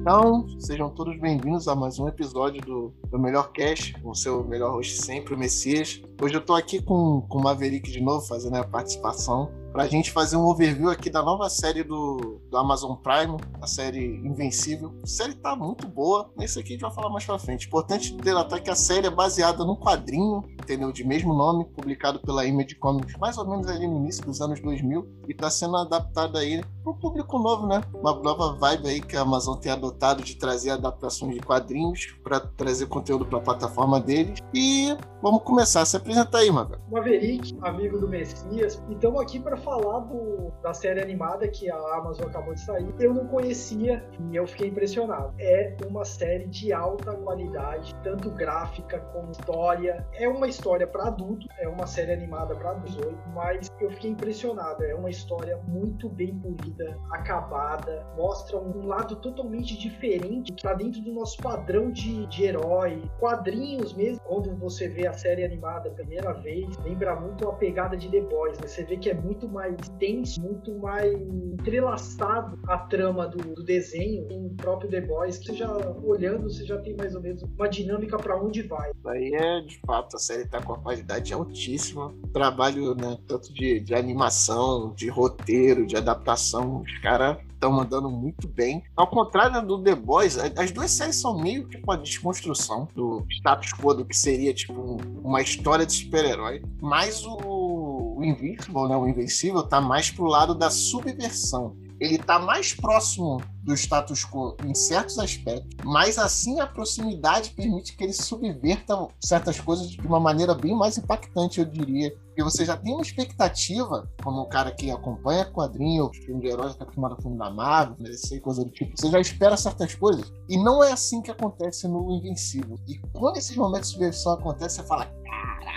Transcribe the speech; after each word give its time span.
Então, 0.00 0.48
sejam 0.58 0.88
todos 0.88 1.14
bem-vindos 1.20 1.68
a 1.68 1.74
mais 1.74 1.98
um 1.98 2.08
episódio 2.08 2.62
do, 2.62 2.94
do 3.10 3.18
Melhor 3.18 3.52
Cast, 3.52 3.94
o 4.02 4.14
seu 4.14 4.42
melhor 4.42 4.72
host 4.72 4.96
sempre, 4.96 5.34
o 5.34 5.38
Messias. 5.38 6.00
Hoje 6.22 6.34
eu 6.34 6.40
tô 6.40 6.54
aqui 6.54 6.80
com, 6.80 7.20
com 7.28 7.36
o 7.36 7.42
Maverick 7.42 7.92
de 7.92 8.00
novo, 8.00 8.26
fazendo 8.26 8.56
a 8.56 8.64
participação 8.64 9.52
para 9.72 9.84
a 9.84 9.86
gente 9.86 10.10
fazer 10.10 10.36
um 10.36 10.44
overview 10.44 10.90
aqui 10.90 11.08
da 11.08 11.22
nova 11.22 11.48
série 11.48 11.82
do, 11.82 12.40
do 12.50 12.56
Amazon 12.56 12.96
Prime, 12.96 13.36
a 13.60 13.66
série 13.66 14.16
Invencível. 14.24 14.94
A 15.02 15.06
série 15.06 15.34
tá 15.34 15.54
muito 15.54 15.86
boa, 15.86 16.30
nesse 16.36 16.58
aqui 16.58 16.70
a 16.70 16.72
gente 16.72 16.82
vai 16.82 16.92
falar 16.92 17.10
mais 17.10 17.24
pra 17.24 17.38
frente. 17.38 17.66
Importante 17.66 18.14
delatar 18.14 18.62
que 18.62 18.70
a 18.70 18.74
série 18.74 19.06
é 19.06 19.10
baseada 19.10 19.64
num 19.64 19.76
quadrinho, 19.76 20.42
entendeu? 20.60 20.92
De 20.92 21.04
mesmo 21.04 21.32
nome, 21.32 21.64
publicado 21.64 22.20
pela 22.20 22.44
Image 22.44 22.74
Comics 22.76 23.16
mais 23.18 23.38
ou 23.38 23.48
menos 23.48 23.66
ali 23.68 23.86
no 23.86 23.96
início 23.96 24.24
dos 24.24 24.40
anos 24.40 24.60
2000, 24.60 25.08
e 25.28 25.34
tá 25.34 25.48
sendo 25.50 25.76
adaptada 25.76 26.40
aí 26.40 26.62
para 26.82 26.92
um 26.92 26.96
público 26.96 27.38
novo, 27.38 27.66
né? 27.66 27.80
Uma 27.94 28.14
nova 28.14 28.56
vibe 28.56 28.88
aí 28.88 29.00
que 29.00 29.16
a 29.16 29.22
Amazon 29.22 29.56
tem 29.56 29.70
adotado 29.70 30.22
de 30.22 30.34
trazer 30.36 30.70
adaptações 30.70 31.34
de 31.34 31.40
quadrinhos 31.40 32.06
para 32.24 32.40
trazer 32.40 32.86
conteúdo 32.86 33.24
para 33.24 33.38
a 33.38 33.42
plataforma 33.42 34.00
deles. 34.00 34.38
E 34.52 34.96
vamos 35.22 35.42
começar. 35.42 35.84
Se 35.84 35.96
apresenta 35.96 36.38
aí, 36.38 36.50
Maga. 36.50 36.78
Maverick, 36.90 37.56
amigo 37.62 37.98
do 37.98 38.08
Messias, 38.08 38.82
e 38.88 38.94
estamos 38.94 39.20
aqui 39.20 39.38
para 39.38 39.56
falar 39.56 40.00
do, 40.00 40.50
da 40.62 40.72
série 40.72 41.00
animada 41.00 41.46
que 41.48 41.70
a 41.70 41.76
Amazon 41.96 42.28
acabou 42.28 42.54
de 42.54 42.60
sair. 42.60 42.92
Eu 42.98 43.14
não 43.14 43.26
conhecia 43.26 44.04
e 44.30 44.36
eu 44.36 44.46
fiquei 44.46 44.68
impressionado. 44.68 45.32
É 45.38 45.76
uma 45.86 46.04
série 46.04 46.46
de 46.46 46.72
alta 46.72 47.14
qualidade, 47.14 47.94
tanto 48.02 48.30
gráfica 48.30 49.00
como 49.12 49.30
história. 49.30 50.06
É 50.14 50.28
uma 50.28 50.48
história 50.48 50.86
para 50.86 51.08
adulto, 51.08 51.46
é 51.58 51.68
uma 51.68 51.86
série 51.86 52.12
animada 52.12 52.54
para 52.56 52.74
18, 52.74 53.18
mas 53.34 53.70
eu 53.80 53.90
fiquei 53.90 54.10
impressionado. 54.10 54.82
É 54.84 54.94
uma 54.94 55.10
história 55.10 55.58
muito 55.68 56.08
bem 56.08 56.34
polida, 56.38 56.98
acabada, 57.10 58.06
mostra 58.16 58.58
um 58.58 58.86
lado 58.86 59.16
totalmente 59.16 59.78
diferente 59.78 60.52
que 60.52 60.58
está 60.58 60.74
dentro 60.74 61.00
do 61.02 61.12
nosso 61.12 61.36
padrão 61.38 61.90
de, 61.90 62.26
de 62.26 62.44
herói. 62.44 63.02
Quadrinhos 63.18 63.92
mesmo, 63.92 64.20
quando 64.24 64.54
você 64.56 64.88
vê 64.88 65.09
a 65.10 65.12
série 65.12 65.44
animada 65.44 65.88
a 65.88 65.92
primeira 65.92 66.32
vez, 66.32 66.76
lembra 66.78 67.14
muito 67.14 67.48
a 67.48 67.52
pegada 67.52 67.96
de 67.96 68.08
The 68.08 68.20
Boys. 68.22 68.58
Né? 68.58 68.66
Você 68.66 68.84
vê 68.84 68.96
que 68.96 69.10
é 69.10 69.14
muito 69.14 69.48
mais 69.48 69.76
tenso, 69.98 70.40
muito 70.40 70.72
mais 70.78 71.12
entrelaçado 71.14 72.58
a 72.66 72.78
trama 72.78 73.26
do, 73.26 73.54
do 73.54 73.62
desenho 73.62 74.26
em 74.30 74.46
o 74.46 74.54
próprio 74.54 74.90
The 74.90 75.00
Boys, 75.02 75.38
que 75.38 75.54
já 75.54 75.70
olhando, 76.02 76.44
você 76.44 76.64
já 76.64 76.78
tem 76.78 76.96
mais 76.96 77.14
ou 77.14 77.20
menos 77.20 77.42
uma 77.42 77.68
dinâmica 77.68 78.16
para 78.16 78.40
onde 78.40 78.62
vai. 78.62 78.90
Aí 79.06 79.34
é 79.34 79.60
de 79.60 79.78
fato, 79.86 80.16
a 80.16 80.18
série 80.18 80.46
tá 80.46 80.60
com 80.62 80.72
uma 80.72 80.82
qualidade 80.82 81.32
altíssima. 81.32 82.14
Trabalho, 82.32 82.94
né, 82.94 83.18
tanto 83.26 83.52
de, 83.52 83.80
de 83.80 83.94
animação, 83.94 84.92
de 84.94 85.08
roteiro, 85.08 85.86
de 85.86 85.96
adaptação, 85.96 86.80
os 86.80 86.98
caras 86.98 87.38
estão 87.60 87.70
mandando 87.70 88.10
muito 88.10 88.48
bem. 88.48 88.82
Ao 88.96 89.06
contrário 89.06 89.64
do 89.66 89.82
The 89.82 89.94
Boys, 89.94 90.38
as 90.38 90.70
duas 90.70 90.90
séries 90.90 91.16
são 91.16 91.38
meio 91.38 91.68
que 91.68 91.76
uma 91.76 91.98
desconstrução 91.98 92.88
do 92.94 93.24
status 93.28 93.72
quo 93.74 93.92
do 93.92 94.04
que 94.04 94.16
seria 94.16 94.54
tipo 94.54 94.96
uma 95.22 95.42
história 95.42 95.84
de 95.84 95.92
super-herói. 95.92 96.62
Mas 96.80 97.24
o, 97.26 98.16
o 98.16 98.24
Invincible, 98.24 98.88
né, 98.88 98.96
o 98.96 99.06
Invencível, 99.06 99.62
tá 99.62 99.80
mais 99.80 100.10
pro 100.10 100.24
lado 100.24 100.54
da 100.54 100.70
subversão 100.70 101.76
ele 102.00 102.16
está 102.16 102.38
mais 102.38 102.72
próximo 102.72 103.42
do 103.62 103.74
status 103.74 104.24
quo 104.24 104.56
em 104.64 104.74
certos 104.74 105.18
aspectos, 105.18 105.76
mas 105.84 106.18
assim 106.18 106.58
a 106.60 106.66
proximidade 106.66 107.50
permite 107.50 107.94
que 107.94 108.02
ele 108.02 108.12
subverta 108.12 109.06
certas 109.22 109.60
coisas 109.60 109.90
de 109.90 110.00
uma 110.06 110.18
maneira 110.18 110.54
bem 110.54 110.74
mais 110.74 110.96
impactante, 110.96 111.60
eu 111.60 111.66
diria. 111.66 112.10
Porque 112.28 112.42
você 112.42 112.64
já 112.64 112.76
tem 112.76 112.94
uma 112.94 113.02
expectativa, 113.02 114.08
como 114.22 114.40
o 114.40 114.48
cara 114.48 114.70
que 114.70 114.90
acompanha 114.90 115.44
quadrinho, 115.44 116.10
filme 116.24 116.40
de 116.40 116.46
heróis, 116.48 116.72
está 116.72 116.84
acostumado 116.84 117.16
a 117.18 117.20
filme 117.20 117.36
da 117.36 117.50
Marvel, 117.50 117.96
DC, 117.96 118.40
coisa 118.40 118.64
do 118.64 118.70
tipo, 118.70 118.96
você 118.96 119.10
já 119.10 119.20
espera 119.20 119.56
certas 119.56 119.94
coisas. 119.94 120.32
E 120.48 120.56
não 120.56 120.82
é 120.82 120.92
assim 120.92 121.20
que 121.20 121.30
acontece 121.30 121.86
no 121.86 122.10
Invencível. 122.12 122.78
E 122.88 122.98
quando 123.12 123.36
esses 123.36 123.54
momentos 123.54 123.88
de 123.88 123.94
subversão 123.94 124.32
acontecem, 124.32 124.82
você 124.82 124.88
fala, 124.88 125.06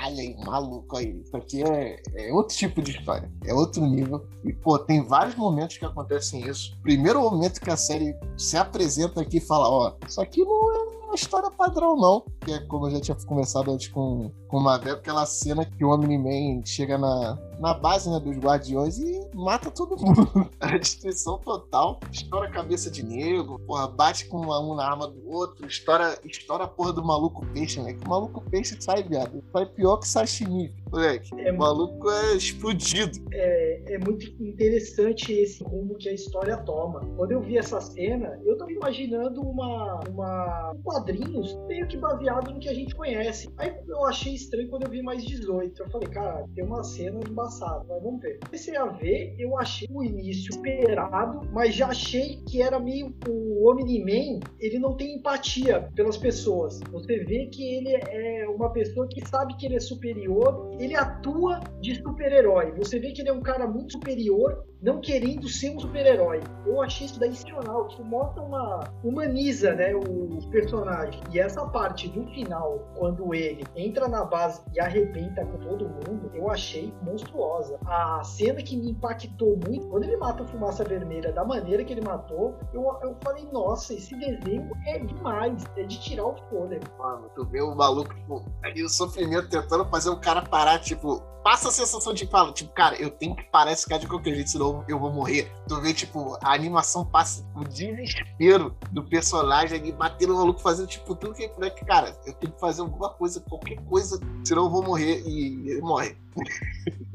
caralho, 0.04 0.20
aí, 0.20 0.36
maluco 0.46 0.98
aí. 0.98 1.22
Isso 1.22 1.36
aqui 1.38 1.64
é, 1.64 2.02
é, 2.16 2.34
outro 2.34 2.56
tipo 2.56 2.82
de 2.82 2.92
história, 2.92 3.32
é 3.46 3.54
outro 3.54 3.86
nível. 3.86 4.26
E, 4.44 4.52
pô, 4.52 4.78
tem 4.78 5.04
vários 5.04 5.36
momentos 5.36 5.78
que 5.78 5.86
acontecem 5.86 6.48
isso. 6.48 6.78
Primeiro 6.82 7.22
momento 7.22 7.62
que 7.62 7.70
a 7.70 7.78
série 7.78 8.16
se 8.38 8.58
apresenta 8.58 9.22
aqui 9.22 9.38
e 9.38 9.42
fala: 9.42 9.70
ó, 9.70 9.94
isso 10.08 10.20
aqui 10.22 10.44
não 10.44 10.72
é 10.72 10.93
uma 11.14 11.16
história 11.16 11.52
padrão, 11.52 11.96
não. 11.96 12.26
Que 12.42 12.54
é 12.54 12.60
como 12.60 12.88
eu 12.88 12.92
já 12.92 13.00
tinha 13.00 13.18
começado 13.26 13.72
antes 13.72 13.88
com, 13.88 14.32
com 14.48 14.64
vez, 14.80 14.96
aquela 14.96 15.26
cena 15.26 15.64
que 15.64 15.86
o 15.86 15.90
Omni-Man 15.90 16.66
chega 16.66 16.98
na, 16.98 17.38
na 17.60 17.74
base 17.74 18.10
né, 18.10 18.20
dos 18.20 18.36
guardiões 18.38 18.98
e 18.98 19.22
mata 19.36 19.70
todo 19.70 19.96
mundo. 19.96 20.50
a 20.60 20.78
destruição 20.78 21.38
total. 21.38 22.00
Estoura 22.12 22.48
a 22.48 22.52
cabeça 22.52 22.90
de 22.90 23.04
negro, 23.04 23.60
porra, 23.60 23.88
bate 23.88 24.26
com 24.26 24.42
um 24.42 24.76
na 24.76 24.86
arma 24.86 25.08
do 25.08 25.30
outro, 25.30 25.68
estoura, 25.68 26.18
estoura 26.26 26.64
a 26.64 26.68
porra 26.68 26.94
do 26.94 27.04
maluco 27.04 27.46
peixe, 27.48 27.80
né? 27.80 27.94
Que 27.94 28.06
o 28.06 28.10
maluco 28.10 28.42
peixe 28.50 28.76
sai, 28.80 29.04
viado. 29.04 29.44
Sai 29.52 29.66
pior 29.68 29.98
que 29.98 30.08
sashimi, 30.08 30.74
moleque. 30.92 31.30
É, 31.40 31.52
o 31.52 31.58
maluco 31.58 32.10
é 32.10 32.34
explodido. 32.36 33.20
É, 33.32 33.73
é 33.86 33.98
muito 33.98 34.26
interessante 34.42 35.32
esse 35.34 35.64
rumo 35.64 35.96
que 35.96 36.10
a 36.10 36.14
história 36.14 36.58
toma. 36.58 37.02
Quando 37.16 37.32
eu 37.32 37.42
vi 37.42 37.58
essa 37.58 37.80
cena, 37.82 38.40
eu 38.46 38.58
tava 38.58 38.72
imaginando 38.72 39.42
uma, 39.42 40.00
uma 40.10 40.76
quadrinhos 40.84 41.58
meio 41.68 41.88
que 41.88 41.98
baseado 41.98 42.52
no 42.52 42.60
que 42.60 42.70
a 42.70 42.74
gente 42.74 42.96
conhece. 42.96 43.50
Aí 43.58 43.74
eu 43.88 44.06
achei 44.06 44.34
estranho 44.34 44.70
quando 44.70 44.84
eu 44.84 44.90
vi 44.90 45.02
mais 45.02 45.24
18. 45.24 45.82
Eu 45.82 45.90
falei, 45.90 46.10
cara, 46.10 46.46
tem 46.56 46.64
uma 46.64 46.84
cena 46.84 47.20
embaçada, 47.28 47.86
mas 47.88 48.04
vamos 48.04 48.22
ver. 48.22 48.40
Comecei 48.46 48.76
a 48.76 48.86
ver, 48.86 49.36
eu 49.38 49.58
achei 49.58 49.88
o 49.92 50.04
início 50.04 50.50
esperado, 50.50 51.42
mas 51.52 51.76
já 51.76 51.88
achei 51.88 52.42
que 52.48 52.62
era 52.62 52.80
meio 52.80 53.14
o 53.28 53.70
Omni-Man, 53.70 54.40
ele 54.60 54.80
não 54.80 54.96
tem 54.96 55.16
empatia 55.18 55.90
pelas 55.96 56.18
pessoas. 56.18 56.80
Você 56.92 57.20
vê 57.20 57.48
que 57.48 57.76
ele 57.76 57.90
é 57.90 58.48
uma 58.48 58.72
pessoa 58.72 59.08
que 59.08 59.28
sabe 59.28 59.56
que 59.58 59.66
ele 59.66 59.76
é 59.76 59.80
superior, 59.80 60.72
ele 60.80 60.96
atua 60.96 61.60
de 61.80 61.96
super-herói. 61.96 62.72
Você 62.74 63.00
vê 63.00 63.12
que 63.12 63.22
ele 63.22 63.30
é 63.30 63.34
um 63.34 63.42
cara 63.42 63.68
muito 63.74 63.94
superior, 63.94 64.64
não 64.82 65.00
querendo 65.00 65.48
ser 65.48 65.76
um 65.76 65.80
super-herói. 65.80 66.42
Eu 66.66 66.82
achei 66.82 67.08
isso 67.08 67.20
daí 67.20 67.30
excepcional, 67.30 67.88
que 67.88 68.02
mostra 68.04 68.44
uma 68.44 68.84
humaniza, 69.04 69.74
né, 69.74 69.96
o 69.96 70.40
personagem. 70.52 71.22
E 71.32 71.40
essa 71.40 71.66
parte 71.68 72.08
do 72.10 72.26
final, 72.28 72.80
quando 72.96 73.34
ele 73.34 73.64
entra 73.76 74.08
na 74.08 74.26
base 74.26 74.62
e 74.74 74.80
arrebenta 74.80 75.46
com 75.46 75.58
todo 75.60 75.90
mundo, 75.90 76.30
eu 76.34 76.50
achei 76.52 76.94
monstruosa. 77.02 77.80
A 77.86 78.22
cena 78.24 78.62
que 78.62 78.76
me 78.76 78.92
impactou 78.92 79.58
muito, 79.66 79.88
quando 79.88 80.04
ele 80.04 80.18
mata 80.18 80.44
a 80.44 80.48
fumaça 80.48 80.84
vermelha 80.84 81.32
da 81.32 81.44
maneira 81.46 81.84
que 81.84 81.94
ele 81.94 82.02
matou, 82.02 82.56
eu, 82.74 82.84
eu 83.02 83.16
falei, 83.24 83.48
nossa, 83.52 83.94
esse 83.94 84.16
desenho 84.16 84.70
é 84.86 85.00
demais, 85.00 85.64
é 85.78 85.84
de 85.84 86.00
tirar 86.00 86.26
o 86.26 86.36
fôlego. 86.50 86.86
Mano, 87.00 87.30
tu 87.36 87.46
vê 87.46 87.62
o 87.62 87.74
maluco, 87.74 88.14
tipo, 88.14 88.44
ali 88.64 88.84
o 88.84 88.90
sofrimento 88.90 89.50
tentando 89.50 89.86
fazer 89.86 90.10
o 90.10 90.20
cara 90.20 90.42
parar, 90.42 90.80
tipo, 90.80 91.24
passa 91.44 91.68
a 91.68 91.72
sensação 91.72 92.14
de 92.14 92.26
fala, 92.26 92.52
tipo, 92.54 92.74
cara, 92.74 92.96
eu 92.96 93.10
tenho 93.10 93.36
que 93.36 93.44
parar 93.44 93.72
esse 93.72 93.88
cara 93.88 94.00
de 94.00 94.08
qualquer 94.08 94.34
jeito, 94.34 94.50
senão 94.50 94.84
eu 94.88 94.98
vou 94.98 95.12
morrer. 95.12 95.52
Tu 95.68 95.82
vê, 95.82 95.94
tipo, 95.94 96.38
a 96.42 96.54
animação 96.54 97.06
passa 97.06 97.46
o 97.56 97.64
desespero 97.64 98.76
do 98.92 99.04
personagem 99.04 99.80
ali, 99.80 99.92
batendo 99.92 100.34
o 100.34 100.38
maluco, 100.38 100.62
fazendo, 100.62 100.88
tipo, 100.88 101.14
tudo 101.16 101.34
que 101.34 101.44
é 101.44 101.70
cara, 101.86 102.18
eu 102.26 102.34
tenho 102.34 102.54
que 102.54 102.60
fazer 102.60 102.82
alguma 102.82 103.10
coisa, 103.10 103.42
qualquer 103.42 103.78
coisa, 103.86 104.20
senão 104.46 104.64
eu 104.64 104.70
vou 104.70 104.84
morrer. 104.84 105.22
E 105.28 105.70
ele 105.70 105.82
morre. 105.82 106.23